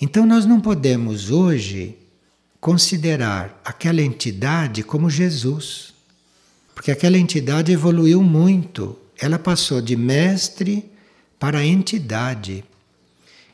Então 0.00 0.24
nós 0.24 0.46
não 0.46 0.60
podemos 0.60 1.32
hoje 1.32 1.96
considerar 2.60 3.60
aquela 3.64 4.00
entidade 4.00 4.84
como 4.84 5.10
Jesus, 5.10 5.92
porque 6.72 6.92
aquela 6.92 7.18
entidade 7.18 7.72
evoluiu 7.72 8.22
muito, 8.22 8.96
ela 9.18 9.38
passou 9.38 9.80
de 9.80 9.96
mestre 9.96 10.88
para 11.40 11.64
entidade. 11.64 12.64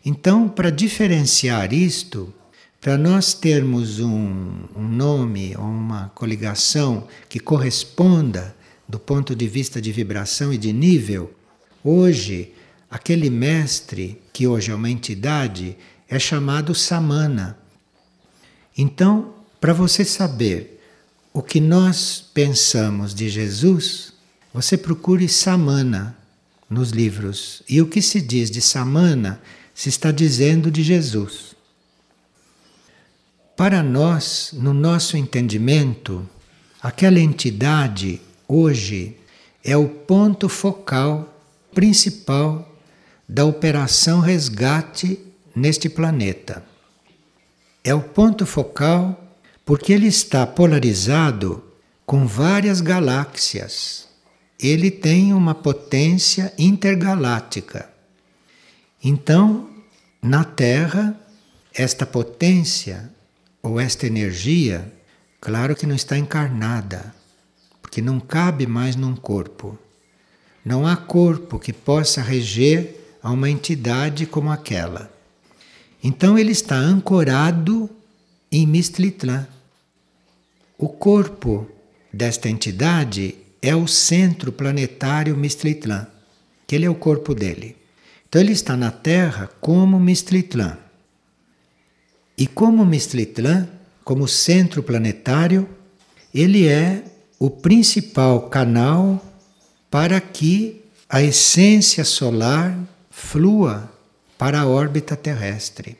Então, 0.04 0.48
para 0.48 0.70
diferenciar 0.70 1.72
isto, 1.72 2.32
para 2.80 2.98
nós 2.98 3.32
termos 3.32 3.98
um, 3.98 4.64
um 4.76 4.88
nome 4.88 5.56
ou 5.56 5.64
uma 5.64 6.10
coligação 6.14 7.08
que 7.28 7.40
corresponda 7.40 8.55
do 8.88 8.98
ponto 8.98 9.34
de 9.34 9.48
vista 9.48 9.80
de 9.80 9.90
vibração 9.92 10.52
e 10.52 10.58
de 10.58 10.72
nível, 10.72 11.34
hoje, 11.82 12.52
aquele 12.90 13.30
mestre, 13.30 14.20
que 14.32 14.46
hoje 14.46 14.70
é 14.70 14.74
uma 14.74 14.90
entidade, 14.90 15.76
é 16.08 16.18
chamado 16.18 16.74
samana. 16.74 17.58
Então, 18.76 19.34
para 19.60 19.72
você 19.72 20.04
saber 20.04 20.80
o 21.32 21.42
que 21.42 21.60
nós 21.60 22.24
pensamos 22.32 23.14
de 23.14 23.28
Jesus, 23.28 24.12
você 24.54 24.76
procure 24.76 25.28
samana 25.28 26.16
nos 26.68 26.90
livros. 26.90 27.62
E 27.68 27.80
o 27.80 27.86
que 27.86 28.00
se 28.00 28.20
diz 28.20 28.50
de 28.50 28.60
samana 28.60 29.40
se 29.74 29.88
está 29.88 30.10
dizendo 30.10 30.70
de 30.70 30.82
Jesus. 30.82 31.54
Para 33.56 33.82
nós, 33.82 34.50
no 34.52 34.72
nosso 34.72 35.16
entendimento, 35.16 36.28
aquela 36.82 37.20
entidade 37.20 38.20
hoje 38.48 39.16
é 39.64 39.76
o 39.76 39.88
ponto 39.88 40.48
focal 40.48 41.32
principal 41.74 42.72
da 43.28 43.44
operação 43.44 44.20
resgate 44.20 45.18
neste 45.54 45.88
planeta. 45.88 46.64
É 47.82 47.94
o 47.94 48.00
ponto 48.00 48.46
focal 48.46 49.22
porque 49.64 49.92
ele 49.92 50.06
está 50.06 50.46
polarizado 50.46 51.62
com 52.04 52.26
várias 52.26 52.80
galáxias. 52.80 54.08
Ele 54.58 54.90
tem 54.90 55.34
uma 55.34 55.54
potência 55.54 56.52
intergaláctica. 56.56 57.90
Então, 59.02 59.68
na 60.22 60.44
Terra, 60.44 61.18
esta 61.74 62.06
potência 62.06 63.10
ou 63.62 63.78
esta 63.78 64.06
energia, 64.06 64.90
claro 65.40 65.74
que 65.76 65.86
não 65.86 65.94
está 65.94 66.16
encarnada, 66.16 67.14
porque 67.96 68.02
não 68.02 68.20
cabe 68.20 68.66
mais 68.66 68.94
num 68.94 69.16
corpo. 69.16 69.78
Não 70.62 70.86
há 70.86 70.94
corpo 70.94 71.58
que 71.58 71.72
possa 71.72 72.20
reger 72.20 72.94
a 73.22 73.30
uma 73.30 73.48
entidade 73.48 74.26
como 74.26 74.50
aquela. 74.50 75.10
Então 76.04 76.38
ele 76.38 76.52
está 76.52 76.76
ancorado 76.76 77.88
em 78.52 78.66
Mistlitlã. 78.66 79.48
O 80.76 80.90
corpo 80.90 81.66
desta 82.12 82.50
entidade 82.50 83.34
é 83.62 83.74
o 83.74 83.86
centro 83.86 84.52
planetário 84.52 85.34
Mistritlan, 85.34 86.06
que 86.66 86.76
ele 86.76 86.84
é 86.84 86.90
o 86.90 86.94
corpo 86.94 87.34
dele. 87.34 87.78
Então 88.28 88.42
ele 88.42 88.52
está 88.52 88.76
na 88.76 88.90
Terra 88.90 89.48
como 89.58 89.98
Mistritlan. 89.98 90.76
E 92.36 92.46
como 92.46 92.84
Mistritlan, 92.84 93.66
como 94.04 94.28
centro 94.28 94.82
planetário, 94.82 95.66
ele 96.34 96.68
é 96.68 97.02
o 97.38 97.50
principal 97.50 98.48
canal 98.48 99.24
para 99.90 100.20
que 100.20 100.82
a 101.08 101.22
essência 101.22 102.04
solar 102.04 102.78
flua 103.10 103.90
para 104.36 104.60
a 104.60 104.66
órbita 104.66 105.16
terrestre. 105.16 105.96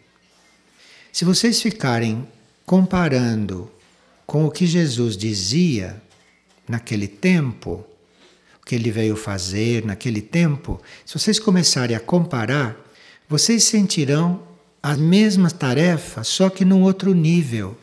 Se 1.12 1.24
vocês 1.24 1.60
ficarem 1.62 2.26
comparando 2.64 3.70
com 4.26 4.44
o 4.44 4.50
que 4.50 4.66
Jesus 4.66 5.16
dizia 5.16 6.02
naquele 6.68 7.06
tempo, 7.06 7.86
o 8.60 8.66
que 8.66 8.74
ele 8.74 8.90
veio 8.90 9.16
fazer 9.16 9.84
naquele 9.84 10.20
tempo, 10.20 10.80
se 11.04 11.18
vocês 11.18 11.38
começarem 11.38 11.96
a 11.96 12.00
comparar, 12.00 12.76
vocês 13.28 13.64
sentirão 13.64 14.42
a 14.82 14.96
mesma 14.96 15.50
tarefa, 15.50 16.22
só 16.22 16.50
que 16.50 16.64
num 16.64 16.82
outro 16.82 17.14
nível. 17.14 17.76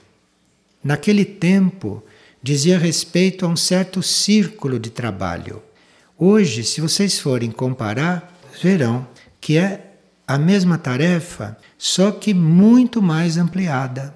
Naquele 0.83 1.23
tempo, 1.23 2.03
dizia 2.43 2.77
respeito 2.77 3.45
a 3.45 3.47
um 3.47 3.55
certo 3.55 4.03
círculo 4.03 4.77
de 4.77 4.89
trabalho. 4.89 5.63
Hoje, 6.17 6.63
se 6.65 6.81
vocês 6.81 7.17
forem 7.17 7.49
comparar, 7.49 8.37
verão 8.61 9.07
que 9.39 9.57
é 9.57 9.93
a 10.27 10.37
mesma 10.37 10.77
tarefa, 10.77 11.57
só 11.77 12.11
que 12.11 12.33
muito 12.33 13.01
mais 13.01 13.37
ampliada. 13.37 14.15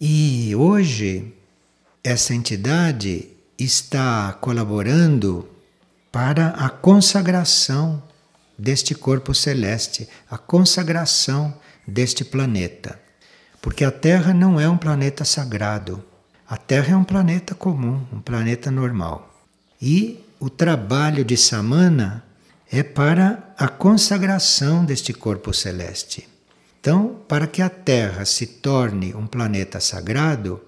E 0.00 0.54
hoje, 0.54 1.34
essa 2.02 2.34
entidade 2.34 3.28
está 3.58 4.32
colaborando 4.40 5.48
para 6.10 6.48
a 6.48 6.68
consagração 6.68 8.02
deste 8.58 8.94
corpo 8.94 9.34
celeste, 9.34 10.08
a 10.30 10.38
consagração 10.38 11.54
deste 11.86 12.24
planeta. 12.24 13.00
Porque 13.60 13.84
a 13.84 13.90
Terra 13.90 14.32
não 14.32 14.58
é 14.58 14.68
um 14.68 14.78
planeta 14.78 15.24
sagrado. 15.24 16.02
A 16.50 16.56
Terra 16.56 16.94
é 16.94 16.96
um 16.96 17.04
planeta 17.04 17.54
comum, 17.54 18.04
um 18.12 18.20
planeta 18.20 18.72
normal. 18.72 19.40
E 19.80 20.18
o 20.40 20.50
trabalho 20.50 21.24
de 21.24 21.36
Samana 21.36 22.24
é 22.68 22.82
para 22.82 23.54
a 23.56 23.68
consagração 23.68 24.84
deste 24.84 25.12
corpo 25.12 25.54
celeste. 25.54 26.28
Então, 26.80 27.20
para 27.28 27.46
que 27.46 27.62
a 27.62 27.68
Terra 27.68 28.24
se 28.24 28.46
torne 28.48 29.14
um 29.14 29.28
planeta 29.28 29.78
sagrado, 29.78 30.60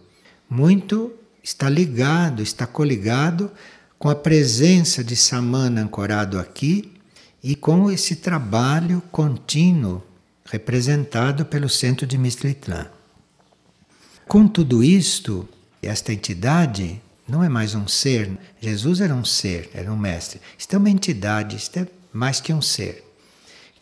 muito 0.48 1.12
está 1.42 1.68
ligado, 1.68 2.44
está 2.44 2.64
coligado 2.64 3.50
com 3.98 4.08
a 4.08 4.14
presença 4.14 5.02
de 5.02 5.16
Samana 5.16 5.82
ancorado 5.82 6.38
aqui 6.38 6.92
e 7.42 7.56
com 7.56 7.90
esse 7.90 8.14
trabalho 8.14 9.02
contínuo 9.10 10.00
representado 10.44 11.44
pelo 11.44 11.68
centro 11.68 12.06
de 12.06 12.16
Mistritlan. 12.16 12.86
Com 14.28 14.46
tudo 14.46 14.84
isto, 14.84 15.48
esta 15.82 16.12
entidade 16.12 17.00
não 17.28 17.42
é 17.42 17.48
mais 17.48 17.74
um 17.74 17.88
ser. 17.88 18.30
Jesus 18.60 19.00
era 19.00 19.14
um 19.14 19.24
ser, 19.24 19.70
era 19.74 19.92
um 19.92 19.96
mestre. 19.96 20.40
Isto 20.58 20.74
é 20.74 20.78
uma 20.78 20.90
entidade, 20.90 21.56
isto 21.56 21.78
é 21.78 21.86
mais 22.12 22.40
que 22.40 22.52
um 22.52 22.62
ser. 22.62 23.04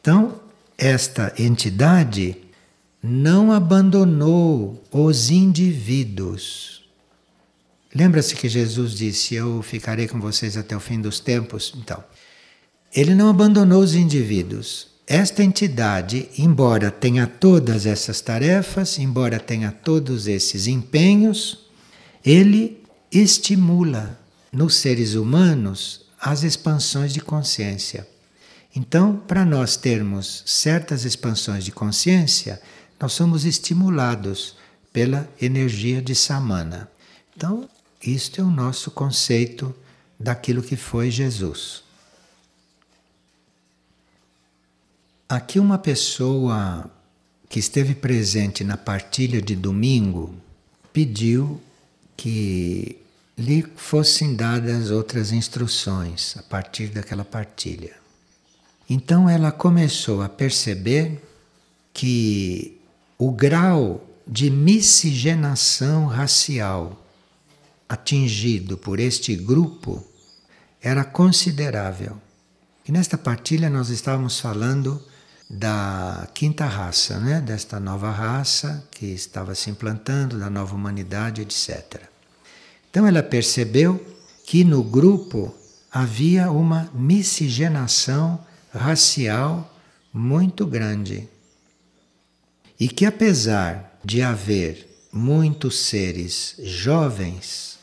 Então, 0.00 0.40
esta 0.78 1.32
entidade 1.38 2.36
não 3.02 3.52
abandonou 3.52 4.82
os 4.90 5.30
indivíduos. 5.30 6.88
Lembra-se 7.94 8.34
que 8.34 8.48
Jesus 8.48 8.92
disse: 8.92 9.34
Eu 9.34 9.62
ficarei 9.62 10.06
com 10.06 10.20
vocês 10.20 10.56
até 10.56 10.76
o 10.76 10.80
fim 10.80 11.00
dos 11.00 11.18
tempos? 11.20 11.74
Então, 11.76 12.02
ele 12.94 13.14
não 13.14 13.28
abandonou 13.28 13.82
os 13.82 13.94
indivíduos. 13.94 14.88
Esta 15.06 15.42
entidade, 15.42 16.28
embora 16.38 16.88
tenha 16.88 17.26
todas 17.26 17.84
essas 17.84 18.20
tarefas, 18.20 18.96
embora 18.96 19.40
tenha 19.40 19.72
todos 19.72 20.28
esses 20.28 20.68
empenhos, 20.68 21.69
ele 22.24 22.82
estimula 23.10 24.18
nos 24.52 24.76
seres 24.76 25.14
humanos 25.14 26.06
as 26.20 26.42
expansões 26.42 27.12
de 27.12 27.20
consciência. 27.20 28.06
Então, 28.74 29.16
para 29.16 29.44
nós 29.44 29.76
termos 29.76 30.42
certas 30.46 31.04
expansões 31.04 31.64
de 31.64 31.72
consciência, 31.72 32.60
nós 33.00 33.12
somos 33.12 33.44
estimulados 33.44 34.56
pela 34.92 35.28
energia 35.40 36.02
de 36.02 36.14
Samana. 36.14 36.90
Então, 37.36 37.68
isto 38.02 38.40
é 38.40 38.44
o 38.44 38.50
nosso 38.50 38.90
conceito 38.90 39.74
daquilo 40.18 40.62
que 40.62 40.76
foi 40.76 41.10
Jesus. 41.10 41.82
Aqui, 45.28 45.58
uma 45.58 45.78
pessoa 45.78 46.90
que 47.48 47.58
esteve 47.58 47.94
presente 47.94 48.62
na 48.62 48.76
partilha 48.76 49.40
de 49.40 49.56
domingo 49.56 50.34
pediu 50.92 51.60
que 52.20 53.00
lhe 53.38 53.66
fossem 53.76 54.34
dadas 54.34 54.90
outras 54.90 55.32
instruções 55.32 56.36
a 56.36 56.42
partir 56.42 56.88
daquela 56.88 57.24
partilha. 57.24 57.94
Então 58.90 59.26
ela 59.26 59.50
começou 59.50 60.20
a 60.20 60.28
perceber 60.28 61.18
que 61.94 62.78
o 63.16 63.32
grau 63.32 64.06
de 64.26 64.50
miscigenação 64.50 66.04
racial 66.08 67.02
atingido 67.88 68.76
por 68.76 69.00
este 69.00 69.34
grupo 69.34 70.06
era 70.82 71.04
considerável. 71.04 72.20
E 72.86 72.92
nesta 72.92 73.16
partilha 73.16 73.70
nós 73.70 73.88
estávamos 73.88 74.38
falando 74.38 75.02
da 75.48 76.28
quinta 76.34 76.66
raça, 76.66 77.18
né? 77.18 77.40
desta 77.40 77.80
nova 77.80 78.10
raça 78.10 78.86
que 78.90 79.06
estava 79.06 79.54
se 79.54 79.70
implantando, 79.70 80.38
da 80.38 80.50
nova 80.50 80.74
humanidade, 80.74 81.40
etc. 81.40 82.09
Então 82.90 83.06
ela 83.06 83.22
percebeu 83.22 84.04
que 84.44 84.64
no 84.64 84.82
grupo 84.82 85.54
havia 85.90 86.50
uma 86.50 86.90
miscigenação 86.92 88.44
racial 88.72 89.72
muito 90.12 90.66
grande. 90.66 91.28
E 92.78 92.88
que 92.88 93.06
apesar 93.06 93.98
de 94.04 94.22
haver 94.22 94.88
muitos 95.12 95.78
seres 95.80 96.56
jovens, 96.62 97.78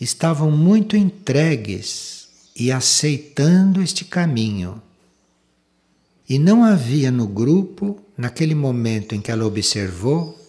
estavam 0.00 0.50
muito 0.50 0.96
entregues 0.96 2.28
e 2.56 2.72
aceitando 2.72 3.82
este 3.82 4.04
caminho 4.04 4.82
e 6.30 6.38
não 6.38 6.62
havia 6.62 7.10
no 7.10 7.26
grupo, 7.26 8.00
naquele 8.16 8.54
momento 8.54 9.16
em 9.16 9.20
que 9.20 9.32
ela 9.32 9.44
observou, 9.44 10.40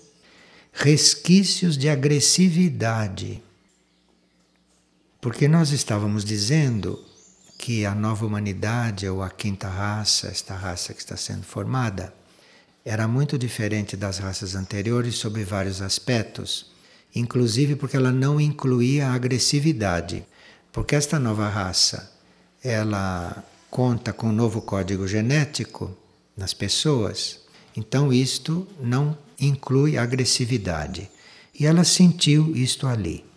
resquícios 0.71 1.75
de 1.75 1.89
agressividade. 1.89 3.41
Porque 5.21 5.47
nós 5.47 5.69
estávamos 5.69 6.25
dizendo 6.25 6.99
que 7.55 7.85
a 7.85 7.93
nova 7.93 8.25
humanidade, 8.25 9.07
ou 9.07 9.21
a 9.21 9.29
quinta 9.29 9.69
raça, 9.69 10.27
esta 10.29 10.55
raça 10.55 10.95
que 10.95 10.99
está 10.99 11.15
sendo 11.15 11.43
formada, 11.43 12.11
era 12.83 13.07
muito 13.07 13.37
diferente 13.37 13.95
das 13.95 14.17
raças 14.17 14.55
anteriores 14.55 15.13
sobre 15.15 15.43
vários 15.43 15.79
aspectos, 15.79 16.71
inclusive 17.13 17.75
porque 17.75 17.95
ela 17.95 18.11
não 18.11 18.41
incluía 18.41 19.09
a 19.09 19.13
agressividade. 19.13 20.25
Porque 20.73 20.95
esta 20.95 21.19
nova 21.19 21.47
raça, 21.47 22.11
ela 22.63 23.45
conta 23.69 24.11
com 24.11 24.29
um 24.29 24.33
novo 24.33 24.59
código 24.59 25.07
genético 25.07 25.95
nas 26.35 26.51
pessoas, 26.51 27.41
então 27.77 28.11
isto 28.11 28.67
não 28.81 29.15
inclui 29.39 29.99
agressividade. 29.99 31.11
E 31.53 31.67
ela 31.67 31.83
sentiu 31.83 32.55
isto 32.55 32.87
ali. 32.87 33.30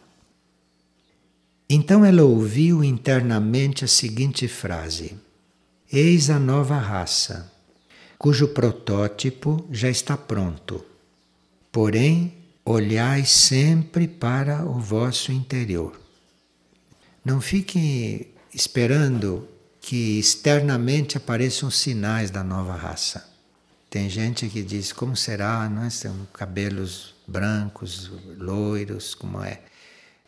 Então 1.69 2.05
ela 2.05 2.23
ouviu 2.23 2.85
internamente 2.85 3.85
a 3.85 3.89
seguinte 3.89 4.47
frase: 4.47 5.17
Eis 5.91 6.29
a 6.29 6.39
nova 6.39 6.77
raça, 6.77 7.53
cujo 8.19 8.49
protótipo 8.49 9.67
já 9.71 9.89
está 9.89 10.17
pronto. 10.17 10.85
Porém, 11.73 12.35
olhai 12.65 13.25
sempre 13.25 14.07
para 14.07 14.65
o 14.65 14.79
vosso 14.79 15.33
interior. 15.33 15.99
Não 17.25 17.41
fique 17.41 18.35
esperando 18.53 19.49
que 19.81 20.19
externamente 20.19 21.17
apareçam 21.17 21.71
sinais 21.71 22.31
da 22.31 22.45
nova 22.45 22.75
raça. 22.75 23.29
Tem 23.91 24.09
gente 24.09 24.49
que 24.49 24.63
diz 24.63 24.93
como 24.93 25.17
será, 25.17 25.69
não 25.69 25.85
é? 25.85 25.91
São 25.91 26.27
cabelos 26.33 27.15
brancos, 27.27 28.11
loiros, 28.39 29.15
como 29.15 29.43
é. 29.43 29.61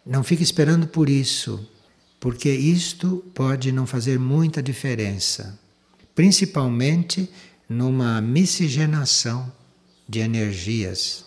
Não 0.06 0.22
fique 0.22 0.44
esperando 0.44 0.86
por 0.86 1.08
isso, 1.08 1.68
porque 2.20 2.48
isto 2.48 3.24
pode 3.34 3.72
não 3.72 3.86
fazer 3.88 4.20
muita 4.20 4.62
diferença, 4.62 5.58
principalmente 6.14 7.28
numa 7.68 8.20
miscigenação 8.20 9.52
de 10.08 10.20
energias. 10.20 11.24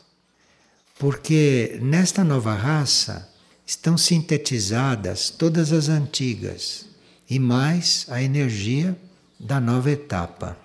Porque 0.97 1.77
nesta 1.81 2.23
nova 2.23 2.55
raça 2.55 3.29
estão 3.65 3.97
sintetizadas 3.97 5.29
todas 5.29 5.73
as 5.73 5.89
antigas 5.89 6.85
e 7.29 7.37
mais 7.37 8.05
a 8.09 8.23
energia 8.23 8.97
da 9.37 9.59
nova 9.59 9.91
etapa. 9.91 10.57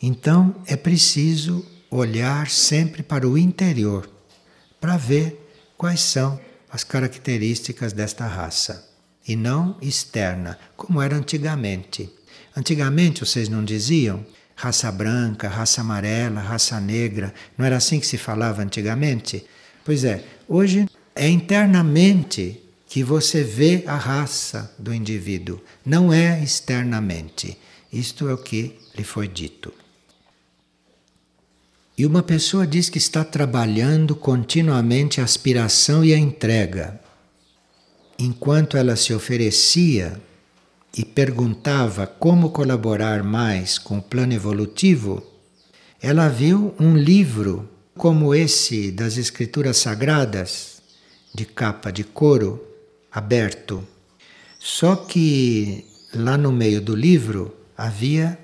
Então 0.00 0.54
é 0.66 0.76
preciso 0.76 1.66
olhar 1.90 2.48
sempre 2.48 3.02
para 3.02 3.28
o 3.28 3.36
interior 3.36 4.08
para 4.80 4.96
ver 4.96 5.50
quais 5.76 6.00
são 6.00 6.40
as 6.72 6.84
características 6.84 7.92
desta 7.92 8.26
raça 8.26 8.88
e 9.26 9.36
não 9.36 9.76
externa, 9.80 10.58
como 10.76 11.00
era 11.02 11.16
antigamente. 11.16 12.10
Antigamente 12.56 13.20
vocês 13.20 13.48
não 13.48 13.64
diziam 13.64 14.24
raça 14.54 14.90
branca, 14.92 15.48
raça 15.48 15.80
amarela, 15.80 16.40
raça 16.40 16.78
negra, 16.80 17.32
não 17.56 17.64
era 17.64 17.76
assim 17.76 17.98
que 17.98 18.06
se 18.06 18.18
falava 18.18 18.62
antigamente? 18.62 19.44
Pois 19.84 20.04
é, 20.04 20.22
hoje 20.46 20.86
é 21.14 21.28
internamente 21.28 22.62
que 22.86 23.02
você 23.02 23.42
vê 23.42 23.84
a 23.86 23.96
raça 23.96 24.74
do 24.78 24.92
indivíduo, 24.92 25.60
não 25.86 26.12
é 26.12 26.42
externamente. 26.42 27.56
Isto 27.92 28.28
é 28.28 28.34
o 28.34 28.38
que 28.38 28.78
lhe 28.96 29.04
foi 29.04 29.28
dito. 29.28 29.72
E 32.00 32.06
uma 32.06 32.22
pessoa 32.22 32.66
diz 32.66 32.88
que 32.88 32.96
está 32.96 33.22
trabalhando 33.22 34.16
continuamente 34.16 35.20
a 35.20 35.24
aspiração 35.24 36.02
e 36.02 36.14
a 36.14 36.18
entrega. 36.18 36.98
Enquanto 38.18 38.78
ela 38.78 38.96
se 38.96 39.12
oferecia 39.12 40.18
e 40.96 41.04
perguntava 41.04 42.06
como 42.06 42.52
colaborar 42.52 43.22
mais 43.22 43.76
com 43.76 43.98
o 43.98 44.02
plano 44.02 44.32
evolutivo, 44.32 45.22
ela 46.00 46.26
viu 46.30 46.74
um 46.80 46.96
livro 46.96 47.68
como 47.94 48.34
esse 48.34 48.90
das 48.90 49.18
Escrituras 49.18 49.76
Sagradas, 49.76 50.80
de 51.34 51.44
capa 51.44 51.90
de 51.90 52.02
couro, 52.02 52.66
aberto. 53.12 53.86
Só 54.58 54.96
que 54.96 55.84
lá 56.14 56.38
no 56.38 56.50
meio 56.50 56.80
do 56.80 56.96
livro 56.96 57.54
havia 57.76 58.38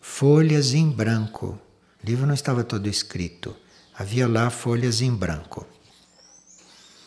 folhas 0.00 0.74
em 0.74 0.90
branco. 0.90 1.60
O 2.02 2.06
livro 2.06 2.26
não 2.26 2.34
estava 2.34 2.62
todo 2.64 2.88
escrito, 2.88 3.54
havia 3.94 4.28
lá 4.28 4.50
folhas 4.50 5.00
em 5.00 5.12
branco. 5.12 5.66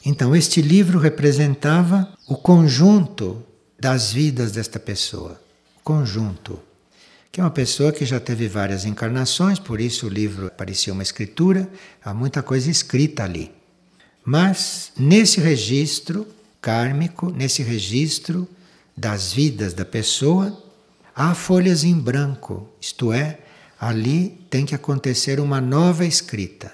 Então, 0.05 0.35
este 0.35 0.61
livro 0.61 0.97
representava 0.97 2.11
o 2.27 2.35
conjunto 2.35 3.43
das 3.79 4.11
vidas 4.11 4.51
desta 4.51 4.79
pessoa. 4.79 5.39
Conjunto. 5.83 6.59
Que 7.31 7.39
é 7.39 7.43
uma 7.43 7.51
pessoa 7.51 7.91
que 7.91 8.05
já 8.05 8.19
teve 8.19 8.47
várias 8.47 8.83
encarnações, 8.83 9.57
por 9.57 9.79
isso 9.79 10.07
o 10.07 10.09
livro 10.09 10.51
parecia 10.57 10.91
uma 10.91 11.03
escritura, 11.03 11.69
há 12.03 12.13
muita 12.13 12.43
coisa 12.43 12.69
escrita 12.69 13.23
ali. 13.23 13.51
Mas 14.25 14.91
nesse 14.97 15.39
registro 15.39 16.27
kármico, 16.59 17.31
nesse 17.31 17.63
registro 17.63 18.47
das 18.95 19.31
vidas 19.31 19.73
da 19.73 19.85
pessoa, 19.85 20.61
há 21.15 21.33
folhas 21.33 21.83
em 21.83 21.97
branco, 21.97 22.69
isto 22.79 23.13
é, 23.13 23.39
ali 23.81 24.45
tem 24.47 24.63
que 24.63 24.75
acontecer 24.75 25.39
uma 25.39 25.59
nova 25.59 26.05
escrita. 26.05 26.71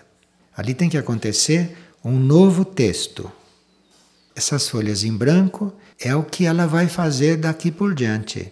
Ali 0.54 0.74
tem 0.74 0.89
que 0.89 0.98
acontecer 0.98 1.78
um 2.04 2.20
novo 2.20 2.65
texto. 2.65 3.32
Essas 4.36 4.67
folhas 4.67 5.06
em 5.06 5.15
branco 5.15 5.74
é 6.02 6.13
o 6.13 6.24
que 6.24 6.46
ela 6.46 6.67
vai 6.67 6.89
fazer 6.89 7.38
daqui 7.38 7.72
por 7.72 7.96
diante. 7.96 8.52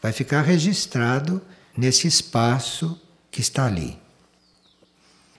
Vai 0.00 0.10
ficar 0.10 0.40
registrado 0.40 1.42
nesse 1.76 2.08
espaço 2.08 2.98
que 3.30 3.42
está 3.42 3.66
ali. 3.66 3.98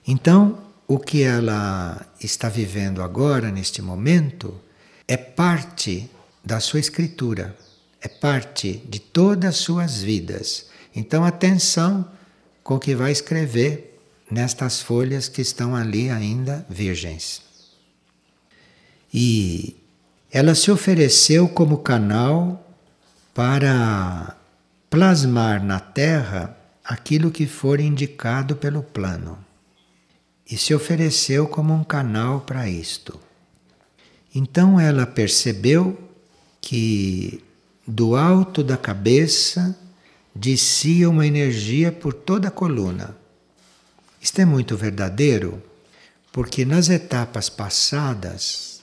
Então, 0.08 0.60
o 0.88 1.00
que 1.00 1.24
ela 1.24 2.06
está 2.22 2.50
vivendo 2.50 3.02
agora, 3.02 3.52
neste 3.52 3.82
momento, 3.82 4.54
é 5.08 5.18
parte 5.18 6.08
da 6.46 6.60
sua 6.60 6.80
escritura, 6.80 7.58
é 8.00 8.08
parte 8.08 8.78
de 8.88 9.00
todas 9.00 9.50
as 9.50 9.58
suas 9.58 10.04
vidas. 10.04 10.68
Então, 10.96 11.26
atenção 11.26 12.08
com 12.68 12.76
o 12.76 12.80
que 12.82 12.94
vai 12.94 13.14
escrever 13.14 13.98
nestas 14.30 14.82
folhas 14.82 15.30
que 15.30 15.42
estão 15.42 15.74
ali 15.74 16.10
ainda 16.10 16.66
virgens. 16.70 17.42
E 19.14 19.78
ela 20.30 20.54
se 20.54 20.70
ofereceu 20.70 21.48
como 21.48 21.78
canal 21.78 22.70
para 23.34 24.36
plasmar 24.90 25.64
na 25.64 25.80
Terra 25.80 26.58
aquilo 26.84 27.32
que 27.32 27.48
for 27.48 27.80
indicado 27.80 28.58
pelo 28.58 28.84
plano. 28.84 29.40
E 30.46 30.58
se 30.58 30.76
ofereceu 30.76 31.48
como 31.48 31.74
um 31.74 31.86
canal 31.86 32.42
para 32.42 32.70
isto. 32.70 33.18
Então 34.36 34.78
ela 34.78 35.06
percebeu 35.06 35.98
que 36.60 37.42
do 37.88 38.14
alto 38.14 38.62
da 38.62 38.76
cabeça 38.76 39.87
descia 40.38 41.10
uma 41.10 41.26
energia 41.26 41.92
por 41.92 42.14
toda 42.14 42.48
a 42.50 42.52
coluna. 42.52 43.18
Isto 44.22 44.42
é 44.42 44.46
muito 44.46 44.78
verdadeiro, 44.78 45.62
porque 46.32 46.64
nas 46.64 46.90
etapas 46.90 47.50
passadas, 47.50 48.82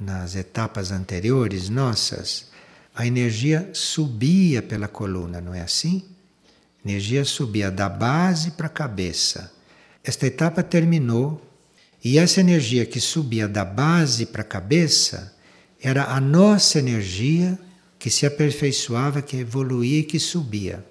nas 0.00 0.34
etapas 0.34 0.90
anteriores 0.90 1.68
nossas, 1.68 2.46
a 2.94 3.06
energia 3.06 3.70
subia 3.72 4.60
pela 4.60 4.88
coluna, 4.88 5.40
não 5.40 5.54
é 5.54 5.60
assim? 5.60 6.04
A 6.84 6.88
energia 6.88 7.24
subia 7.24 7.70
da 7.70 7.88
base 7.88 8.52
para 8.52 8.66
a 8.66 8.70
cabeça. 8.70 9.52
Esta 10.02 10.26
etapa 10.26 10.62
terminou 10.62 11.40
e 12.02 12.18
essa 12.18 12.40
energia 12.40 12.84
que 12.84 13.00
subia 13.00 13.46
da 13.46 13.64
base 13.64 14.26
para 14.26 14.42
a 14.42 14.44
cabeça 14.44 15.34
era 15.80 16.04
a 16.06 16.20
nossa 16.20 16.78
energia 16.78 17.58
que 17.98 18.10
se 18.10 18.26
aperfeiçoava, 18.26 19.22
que 19.22 19.36
evoluía 19.36 20.00
e 20.00 20.04
que 20.04 20.18
subia. 20.18 20.84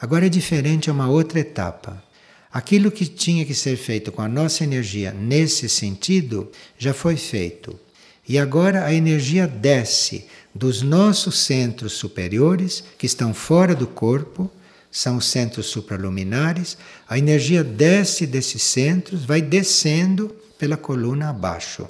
Agora 0.00 0.26
é 0.26 0.28
diferente, 0.30 0.88
é 0.88 0.92
uma 0.92 1.10
outra 1.10 1.40
etapa. 1.40 2.02
Aquilo 2.50 2.90
que 2.90 3.06
tinha 3.06 3.44
que 3.44 3.54
ser 3.54 3.76
feito 3.76 4.10
com 4.10 4.22
a 4.22 4.28
nossa 4.28 4.64
energia 4.64 5.12
nesse 5.12 5.68
sentido 5.68 6.50
já 6.78 6.94
foi 6.94 7.16
feito. 7.16 7.78
E 8.26 8.38
agora 8.38 8.84
a 8.84 8.94
energia 8.94 9.46
desce 9.46 10.26
dos 10.54 10.82
nossos 10.82 11.40
centros 11.40 11.92
superiores, 11.92 12.82
que 12.96 13.06
estão 13.06 13.34
fora 13.34 13.74
do 13.74 13.86
corpo, 13.86 14.50
são 14.90 15.18
os 15.18 15.26
centros 15.26 15.66
supraluminares. 15.66 16.78
A 17.08 17.18
energia 17.18 17.62
desce 17.62 18.26
desses 18.26 18.62
centros, 18.62 19.24
vai 19.24 19.42
descendo 19.42 20.34
pela 20.58 20.76
coluna 20.76 21.28
abaixo. 21.28 21.86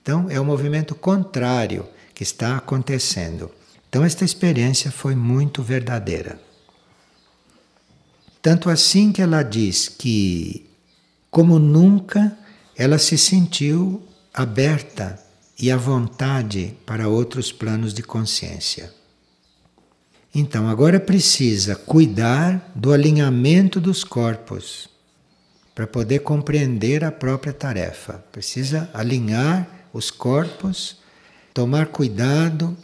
Então 0.00 0.26
é 0.30 0.38
o 0.38 0.42
um 0.42 0.46
movimento 0.46 0.94
contrário 0.94 1.84
que 2.14 2.22
está 2.22 2.56
acontecendo. 2.56 3.50
Então 3.88 4.04
esta 4.04 4.24
experiência 4.24 4.90
foi 4.90 5.14
muito 5.14 5.62
verdadeira. 5.62 6.47
Tanto 8.40 8.70
assim 8.70 9.12
que 9.12 9.20
ela 9.20 9.42
diz 9.42 9.88
que, 9.88 10.66
como 11.30 11.58
nunca, 11.58 12.36
ela 12.76 12.98
se 12.98 13.18
sentiu 13.18 14.02
aberta 14.32 15.18
e 15.58 15.70
à 15.70 15.76
vontade 15.76 16.76
para 16.86 17.08
outros 17.08 17.50
planos 17.50 17.92
de 17.92 18.02
consciência. 18.02 18.92
Então, 20.32 20.68
agora 20.68 21.00
precisa 21.00 21.74
cuidar 21.74 22.70
do 22.74 22.92
alinhamento 22.92 23.80
dos 23.80 24.04
corpos 24.04 24.88
para 25.74 25.86
poder 25.86 26.20
compreender 26.20 27.02
a 27.02 27.10
própria 27.10 27.52
tarefa. 27.52 28.24
Precisa 28.30 28.88
alinhar 28.94 29.88
os 29.92 30.10
corpos, 30.10 30.98
tomar 31.52 31.86
cuidado 31.86 32.76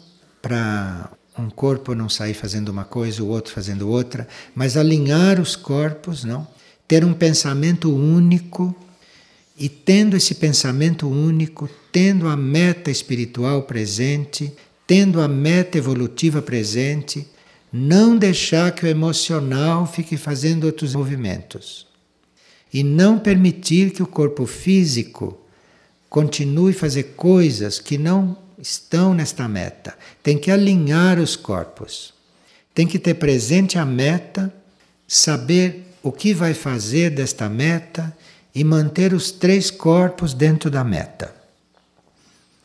para 0.43 1.11
um 1.39 1.51
corpo 1.51 1.95
não 1.95 2.09
sair 2.09 2.35
fazendo 2.35 2.69
uma 2.69 2.85
coisa, 2.85 3.23
o 3.23 3.29
outro 3.29 3.53
fazendo 3.53 3.89
outra, 3.89 4.27
mas 4.55 4.77
alinhar 4.77 5.41
os 5.41 5.57
corpos, 5.57 6.25
não? 6.25 6.47
Ter 6.87 7.05
um 7.05 7.13
pensamento 7.13 7.95
único 7.95 8.75
e 9.59 9.69
tendo 9.69 10.17
esse 10.17 10.35
pensamento 10.35 11.09
único, 11.09 11.69
tendo 11.91 12.29
a 12.29 12.37
meta 12.37 12.91
espiritual 12.91 13.63
presente, 13.63 14.53
tendo 14.87 15.21
a 15.21 15.29
meta 15.29 15.79
evolutiva 15.79 16.43
presente, 16.43 17.27
não 17.73 18.17
deixar 18.17 18.73
que 18.73 18.85
o 18.85 18.89
emocional 18.89 19.87
fique 19.87 20.17
fazendo 20.17 20.65
outros 20.65 20.95
movimentos. 20.95 21.87
E 22.73 22.83
não 22.83 23.19
permitir 23.19 23.91
que 23.91 24.03
o 24.03 24.07
corpo 24.07 24.47
físico 24.47 25.39
continue 26.09 26.73
a 26.73 26.77
fazer 26.77 27.15
coisas 27.17 27.79
que 27.81 27.99
não 27.99 28.37
estão 28.65 29.13
nesta 29.13 29.47
meta. 29.47 29.95
Tem 30.23 30.39
que 30.39 30.51
alinhar 30.51 31.19
os 31.21 31.37
corpos. 31.37 32.15
Tem 32.75 32.87
que 32.87 32.99
ter 32.99 33.15
presente 33.15 33.79
a 33.79 33.85
meta, 33.85 34.53
saber 35.07 35.95
o 36.03 36.11
que 36.11 36.33
vai 36.33 36.55
fazer 36.55 37.11
desta 37.11 37.47
meta 37.47 38.17
e 38.55 38.65
manter 38.65 39.13
os 39.13 39.31
três 39.31 39.71
corpos 39.71 40.33
dentro 40.33 40.71
da 40.71 40.83
meta. 40.83 41.35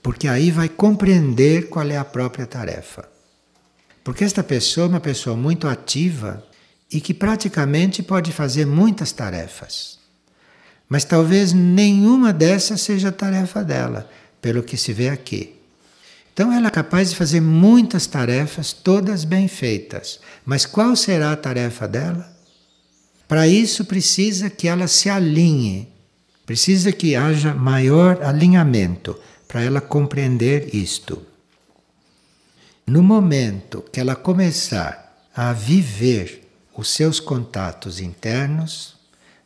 Porque 0.02 0.28
aí 0.28 0.50
vai 0.50 0.70
compreender 0.70 1.68
qual 1.68 1.88
é 1.90 1.98
a 1.98 2.06
própria 2.06 2.48
tarefa. 2.48 3.08
Porque 4.02 4.24
esta 4.24 4.42
pessoa 4.42 4.86
é 4.86 4.90
uma 4.90 5.00
pessoa 5.02 5.36
muito 5.36 5.68
ativa 5.68 6.44
e 6.90 7.02
que 7.02 7.14
praticamente 7.14 8.02
pode 8.02 8.32
fazer 8.32 8.66
muitas 8.66 9.12
tarefas. 9.12 10.00
Mas 10.88 11.04
talvez 11.04 11.52
nenhuma 11.52 12.32
dessas 12.32 12.82
seja 12.82 13.12
tarefa 13.12 13.64
dela, 13.64 14.10
pelo 14.42 14.64
que 14.64 14.78
se 14.78 14.94
vê 14.94 15.10
aqui. 15.10 15.59
Então 16.39 16.54
ela 16.54 16.69
é 16.69 16.71
capaz 16.71 17.10
de 17.10 17.17
fazer 17.17 17.41
muitas 17.41 18.08
tarefas, 18.08 18.71
todas 18.71 19.25
bem 19.25 19.49
feitas. 19.49 20.21
Mas 20.45 20.65
qual 20.65 20.95
será 20.95 21.34
a 21.34 21.36
tarefa 21.36 21.86
dela? 21.86 22.34
Para 23.28 23.45
isso 23.45 23.84
precisa 23.84 24.49
que 24.49 24.65
ela 24.65 24.88
se 24.88 25.10
alinhe, 25.10 25.89
precisa 26.45 26.93
que 26.93 27.13
haja 27.13 27.54
maior 27.54 28.23
alinhamento 28.23 29.19
para 29.49 29.62
ela 29.62 29.82
compreender 29.82 30.73
isto. 30.73 31.21
No 32.88 33.04
momento 33.04 33.84
que 33.91 33.99
ela 33.99 34.15
começar 34.15 35.28
a 35.36 35.52
viver 35.52 36.49
os 36.73 36.88
seus 36.88 37.19
contatos 37.19 37.99
internos, 37.99 38.95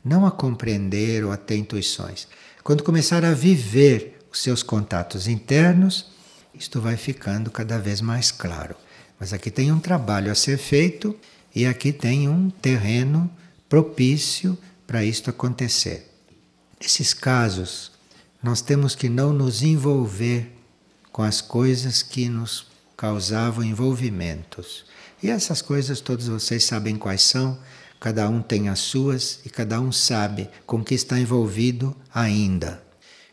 não 0.05 0.27
a 0.27 0.31
compreender 0.31 1.25
ou 1.25 1.31
a 1.31 1.37
ter 1.37 1.57
intuições, 1.57 2.27
quando 2.63 2.83
começar 2.83 3.25
a 3.25 3.33
viver 3.33 4.19
os 4.31 4.43
seus 4.43 4.61
contatos 4.61 5.27
internos, 5.27 6.12
isto 6.53 6.79
vai 6.79 6.97
ficando 6.97 7.49
cada 7.51 7.77
vez 7.77 8.01
mais 8.01 8.31
claro. 8.31 8.75
Mas 9.19 9.33
aqui 9.33 9.49
tem 9.49 9.71
um 9.71 9.79
trabalho 9.79 10.31
a 10.31 10.35
ser 10.35 10.57
feito 10.57 11.17
e 11.55 11.65
aqui 11.65 11.91
tem 11.91 12.27
um 12.27 12.49
terreno 12.49 13.29
propício 13.69 14.57
para 14.85 15.03
isto 15.03 15.29
acontecer. 15.29 16.11
Nesses 16.81 17.13
casos, 17.13 17.91
nós 18.41 18.61
temos 18.61 18.95
que 18.95 19.07
não 19.07 19.31
nos 19.31 19.61
envolver 19.61 20.51
com 21.11 21.23
as 21.23 21.39
coisas 21.39 22.03
que 22.03 22.27
nos 22.27 22.67
causavam 22.97 23.63
envolvimentos. 23.63 24.85
E 25.21 25.29
essas 25.29 25.61
coisas 25.61 26.01
todos 26.01 26.27
vocês 26.27 26.65
sabem 26.65 26.97
quais 26.97 27.21
são, 27.21 27.57
cada 27.99 28.27
um 28.27 28.41
tem 28.41 28.67
as 28.67 28.79
suas 28.79 29.39
e 29.45 29.49
cada 29.49 29.79
um 29.79 29.91
sabe 29.91 30.49
com 30.65 30.83
que 30.83 30.93
está 30.93 31.17
envolvido 31.17 31.95
ainda. 32.13 32.83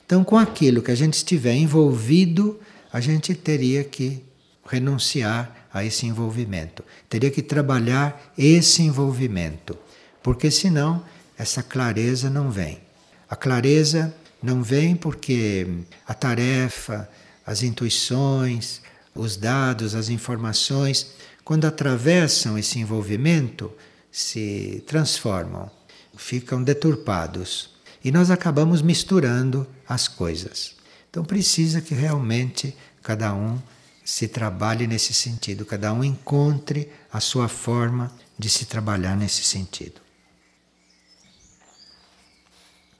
Então, 0.06 0.22
com 0.22 0.38
aquilo 0.38 0.82
que 0.82 0.90
a 0.90 0.94
gente 0.94 1.14
estiver 1.14 1.54
envolvido, 1.54 2.60
a 2.92 3.00
gente 3.00 3.34
teria 3.34 3.84
que 3.84 4.22
renunciar 4.66 5.68
a 5.72 5.84
esse 5.84 6.06
envolvimento, 6.06 6.84
teria 7.08 7.30
que 7.30 7.42
trabalhar 7.42 8.32
esse 8.36 8.82
envolvimento, 8.82 9.78
porque 10.22 10.50
senão 10.50 11.04
essa 11.38 11.62
clareza 11.62 12.28
não 12.28 12.50
vem. 12.50 12.80
A 13.28 13.36
clareza 13.36 14.14
não 14.42 14.62
vem 14.62 14.96
porque 14.96 15.66
a 16.06 16.14
tarefa, 16.14 17.08
as 17.46 17.62
intuições, 17.62 18.80
os 19.14 19.36
dados, 19.36 19.94
as 19.94 20.08
informações, 20.08 21.14
quando 21.44 21.64
atravessam 21.64 22.58
esse 22.58 22.78
envolvimento, 22.78 23.72
se 24.10 24.82
transformam, 24.86 25.70
ficam 26.16 26.62
deturpados. 26.62 27.70
E 28.04 28.10
nós 28.10 28.30
acabamos 28.30 28.82
misturando 28.82 29.66
as 29.88 30.08
coisas. 30.08 30.79
Então 31.10 31.24
precisa 31.24 31.80
que 31.80 31.92
realmente 31.92 32.74
cada 33.02 33.34
um 33.34 33.58
se 34.04 34.28
trabalhe 34.28 34.86
nesse 34.86 35.12
sentido, 35.12 35.66
cada 35.66 35.92
um 35.92 36.02
encontre 36.04 36.88
a 37.12 37.20
sua 37.20 37.48
forma 37.48 38.10
de 38.38 38.48
se 38.48 38.64
trabalhar 38.64 39.16
nesse 39.16 39.42
sentido. 39.42 40.00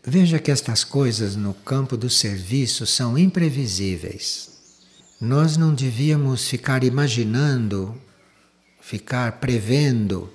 Veja 0.02 0.38
que 0.38 0.50
estas 0.50 0.82
coisas 0.82 1.36
no 1.36 1.54
campo 1.54 1.96
do 1.96 2.10
serviço 2.10 2.86
são 2.86 3.16
imprevisíveis. 3.16 4.50
Nós 5.20 5.56
não 5.56 5.74
devíamos 5.74 6.48
ficar 6.48 6.82
imaginando, 6.82 8.00
ficar 8.80 9.32
prevendo, 9.32 10.32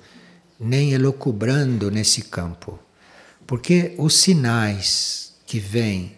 nem 0.59 0.93
elocubrando 0.93 1.89
nesse 1.89 2.21
campo, 2.21 2.79
porque 3.47 3.95
os 3.97 4.15
sinais 4.15 5.33
que 5.45 5.59
vêm 5.59 6.15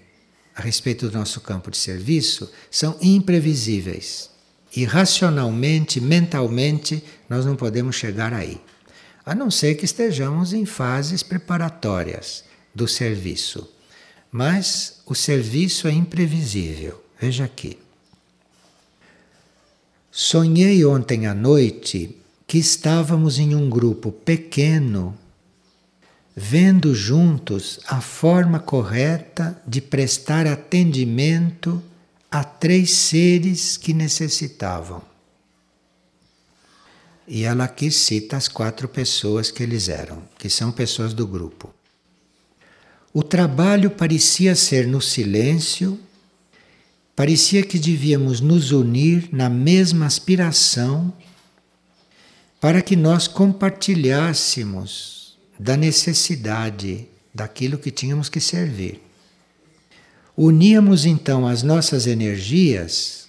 a 0.57 0.61
respeito 0.63 1.07
do 1.07 1.15
nosso 1.15 1.39
campo 1.39 1.69
de 1.69 1.77
serviço 1.77 2.51
são 2.71 2.97
imprevisíveis. 2.99 4.31
E 4.75 4.85
racionalmente, 4.85 6.01
mentalmente, 6.01 7.03
nós 7.29 7.45
não 7.45 7.55
podemos 7.55 7.95
chegar 7.95 8.33
aí. 8.33 8.59
A 9.23 9.35
não 9.35 9.51
ser 9.51 9.75
que 9.75 9.85
estejamos 9.85 10.53
em 10.53 10.65
fases 10.65 11.21
preparatórias 11.21 12.43
do 12.73 12.87
serviço. 12.87 13.69
Mas 14.31 14.99
o 15.05 15.13
serviço 15.13 15.87
é 15.87 15.91
imprevisível. 15.91 17.03
Veja 17.21 17.43
aqui. 17.45 17.77
Sonhei 20.11 20.83
ontem 20.83 21.27
à 21.27 21.35
noite 21.35 22.17
que 22.47 22.57
estávamos 22.57 23.37
em 23.37 23.53
um 23.53 23.69
grupo 23.69 24.11
pequeno 24.11 25.15
vendo 26.39 26.93
juntos 26.93 27.79
a 27.87 27.99
forma 27.99 28.59
correta 28.59 29.59
de 29.65 29.81
prestar 29.81 30.45
atendimento 30.45 31.81
a 32.29 32.43
três 32.43 32.91
seres 32.91 33.75
que 33.75 33.91
necessitavam. 33.91 35.01
E 37.27 37.43
ela 37.43 37.63
aqui 37.63 37.89
cita 37.89 38.37
as 38.37 38.47
quatro 38.47 38.87
pessoas 38.87 39.49
que 39.49 39.63
eles 39.63 39.89
eram, 39.89 40.21
que 40.37 40.47
são 40.47 40.71
pessoas 40.71 41.11
do 41.11 41.25
grupo. 41.25 41.73
O 43.11 43.23
trabalho 43.23 43.89
parecia 43.89 44.55
ser 44.55 44.85
no 44.85 45.01
silêncio, 45.01 45.99
parecia 47.15 47.63
que 47.63 47.79
devíamos 47.79 48.41
nos 48.41 48.71
unir 48.71 49.27
na 49.31 49.49
mesma 49.49 50.05
aspiração 50.05 51.11
para 52.61 52.83
que 52.83 52.95
nós 52.95 53.27
compartilhássemos 53.27 55.26
da 55.59 55.75
necessidade 55.75 57.07
daquilo 57.33 57.77
que 57.77 57.91
tínhamos 57.91 58.29
que 58.29 58.39
servir. 58.39 59.01
Uníamos 60.35 61.05
então 61.05 61.47
as 61.47 61.63
nossas 61.63 62.05
energias 62.05 63.27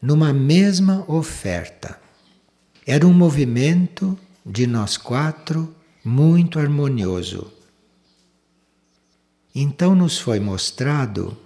numa 0.00 0.32
mesma 0.32 1.04
oferta. 1.10 1.98
Era 2.86 3.06
um 3.06 3.12
movimento 3.14 4.18
de 4.44 4.66
nós 4.66 4.98
quatro 4.98 5.74
muito 6.04 6.58
harmonioso. 6.58 7.50
Então 9.54 9.94
nos 9.94 10.18
foi 10.18 10.38
mostrado 10.38 11.36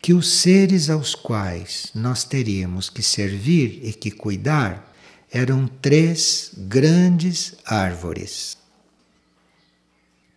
que 0.00 0.14
os 0.14 0.30
seres 0.40 0.88
aos 0.88 1.14
quais 1.14 1.90
nós 1.94 2.22
teríamos 2.22 2.88
que 2.88 3.02
servir 3.02 3.80
e 3.82 3.92
que 3.92 4.10
cuidar 4.10 4.94
eram 5.30 5.66
três 5.66 6.52
grandes 6.56 7.56
árvores. 7.64 8.59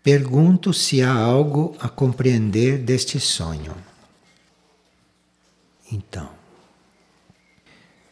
Pergunto 0.03 0.73
se 0.73 1.01
há 1.01 1.13
algo 1.13 1.77
a 1.79 1.87
compreender 1.87 2.77
deste 2.77 3.21
sonho. 3.21 3.73
Então, 5.89 6.29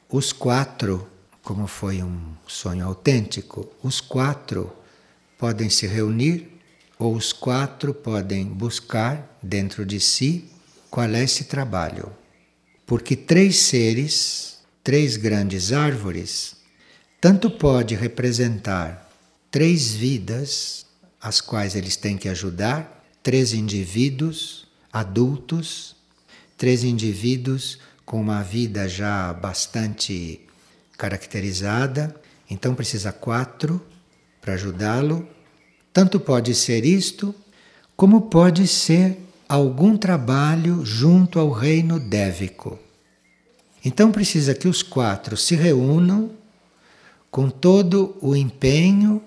os 0.10 0.32
quatro, 0.32 1.06
como 1.44 1.68
foi 1.68 2.02
um 2.02 2.34
sonho 2.48 2.86
autêntico, 2.86 3.70
os 3.84 4.00
quatro 4.00 4.72
podem 5.38 5.70
se 5.70 5.86
reunir 5.86 6.50
ou 6.98 7.14
os 7.14 7.34
quatro 7.34 7.94
podem 7.94 8.46
buscar 8.46 9.38
dentro 9.44 9.86
de 9.86 10.00
si 10.00 10.50
qual 10.90 11.10
é 11.10 11.24
esse 11.26 11.44
trabalho. 11.44 12.10
Porque 12.86 13.18
três 13.18 13.58
seres, 13.58 14.60
três 14.82 15.18
grandes 15.18 15.74
árvores, 15.74 16.56
tanto 17.20 17.52
pode 17.52 17.96
representar 17.96 19.12
três 19.50 19.94
vidas 19.94 20.86
as 21.22 21.40
quais 21.40 21.76
eles 21.76 21.96
têm 21.96 22.18
que 22.18 22.28
ajudar, 22.28 23.06
três 23.22 23.54
indivíduos 23.54 24.66
adultos, 24.92 25.96
três 26.58 26.84
indivíduos 26.84 27.80
com 28.06 28.20
uma 28.20 28.42
vida 28.42 28.90
já 28.90 29.32
bastante 29.32 30.42
caracterizada, 30.98 32.16
então 32.50 32.76
precisa 32.76 33.12
quatro 33.12 33.82
para 34.42 34.56
ajudá-lo. 34.56 35.28
Tanto 35.94 36.20
pode 36.20 36.54
ser 36.54 36.86
isto, 36.86 37.34
como 37.96 38.24
pode 38.24 38.68
ser 38.68 39.18
algum 39.48 39.98
trabalho 39.98 40.86
junto 40.86 41.40
ao 41.40 41.52
reino 41.52 42.00
dévico. 42.00 42.78
Então 43.84 44.12
precisa 44.12 44.54
que 44.54 44.68
os 44.68 44.84
quatro 44.84 45.36
se 45.38 45.56
reúnam 45.56 46.32
com 47.30 47.50
todo 47.50 48.16
o 48.22 48.36
empenho 48.36 49.22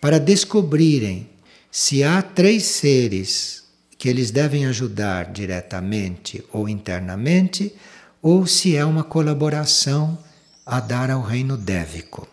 para 0.00 0.18
descobrirem 0.18 1.28
se 1.70 2.02
há 2.02 2.22
três 2.22 2.64
seres 2.64 3.64
que 3.96 4.08
eles 4.08 4.30
devem 4.30 4.64
ajudar 4.66 5.32
diretamente 5.32 6.44
ou 6.52 6.68
internamente, 6.68 7.74
ou 8.22 8.46
se 8.46 8.76
é 8.76 8.84
uma 8.84 9.02
colaboração 9.02 10.16
a 10.64 10.78
dar 10.78 11.10
ao 11.10 11.22
reino 11.22 11.56
dévico. 11.56 12.28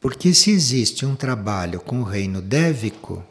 Porque 0.00 0.32
se 0.32 0.50
existe 0.50 1.04
um 1.04 1.14
trabalho 1.14 1.80
com 1.80 2.00
o 2.00 2.04
reino 2.04 2.40
dévico, 2.40 3.22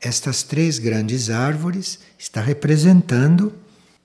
estas 0.00 0.42
três 0.42 0.78
grandes 0.78 1.30
árvores 1.30 1.98
está 2.18 2.40
representando 2.40 3.52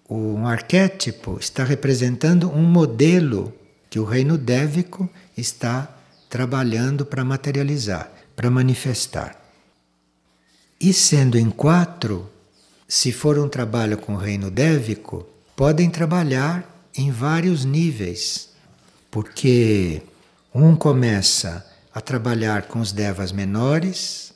um 0.08 0.46
arquétipo, 0.46 1.38
está 1.39 1.63
representando 1.63 2.52
um 2.52 2.63
modelo 2.63 3.54
que 3.89 4.00
o 4.00 4.04
reino 4.04 4.38
dévico 4.38 5.10
está 5.36 5.98
trabalhando 6.30 7.06
para 7.06 7.24
materializar 7.24 8.12
para 8.36 8.50
manifestar. 8.50 9.39
E 10.80 10.91
sendo 10.91 11.38
em 11.38 11.50
quatro, 11.50 12.30
se 12.88 13.12
for 13.12 13.39
um 13.39 13.48
trabalho 13.48 13.98
com 13.98 14.15
o 14.15 14.17
reino 14.17 14.52
dévico, 14.52 15.26
podem 15.56 15.89
trabalhar 15.89 16.89
em 16.96 17.12
vários 17.12 17.63
níveis, 17.65 18.50
porque 19.10 20.02
um 20.54 20.76
começa 20.76 21.65
a 21.93 22.02
trabalhar 22.02 22.63
com 22.63 22.80
os 22.80 22.91
devas 22.91 23.32
menores, 23.32 24.34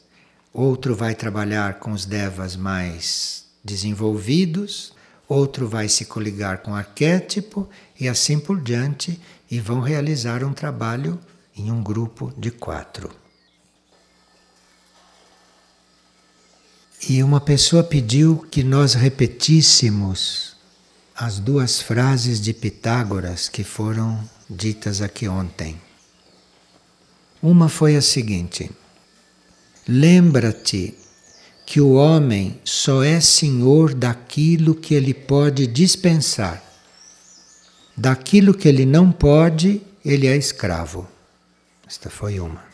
outro 0.53 0.95
vai 0.95 1.13
trabalhar 1.13 1.75
com 1.75 1.91
os 1.91 2.05
devas 2.05 2.55
mais 2.55 3.45
desenvolvidos, 3.63 4.93
outro 5.27 5.67
vai 5.67 5.89
se 5.89 6.05
coligar 6.05 6.59
com 6.59 6.73
arquétipo 6.73 7.67
e 7.99 8.07
assim 8.07 8.39
por 8.39 8.61
diante, 8.61 9.19
e 9.49 9.59
vão 9.59 9.81
realizar 9.81 10.43
um 10.43 10.53
trabalho 10.53 11.19
em 11.55 11.71
um 11.71 11.81
grupo 11.81 12.33
de 12.37 12.51
quatro. 12.51 13.09
E 17.09 17.23
uma 17.23 17.39
pessoa 17.39 17.85
pediu 17.85 18.45
que 18.51 18.61
nós 18.61 18.93
repetíssemos 18.93 20.57
as 21.15 21.39
duas 21.39 21.81
frases 21.81 22.41
de 22.41 22.53
Pitágoras 22.53 23.47
que 23.47 23.63
foram 23.63 24.29
ditas 24.49 25.01
aqui 25.01 25.25
ontem. 25.25 25.79
Uma 27.41 27.69
foi 27.69 27.95
a 27.95 28.01
seguinte: 28.01 28.69
Lembra-te 29.87 30.95
que 31.65 31.79
o 31.79 31.93
homem 31.93 32.59
só 32.65 33.01
é 33.01 33.21
senhor 33.21 33.93
daquilo 33.93 34.75
que 34.75 34.93
ele 34.93 35.13
pode 35.13 35.65
dispensar. 35.65 36.61
Daquilo 37.95 38.53
que 38.53 38.67
ele 38.67 38.85
não 38.85 39.13
pode, 39.13 39.81
ele 40.03 40.27
é 40.27 40.35
escravo. 40.35 41.07
Esta 41.87 42.09
foi 42.09 42.37
uma. 42.41 42.65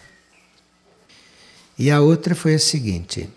E 1.77 1.91
a 1.91 2.01
outra 2.01 2.33
foi 2.33 2.55
a 2.55 2.59
seguinte: 2.59 3.29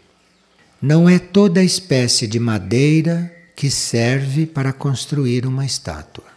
não 0.81 1.09
é 1.09 1.19
toda 1.19 1.63
espécie 1.63 2.27
de 2.27 2.39
madeira 2.39 3.35
que 3.55 3.71
serve 3.71 4.47
para 4.47 4.73
construir 4.73 5.47
uma 5.47 5.65
estátua. 5.65 6.36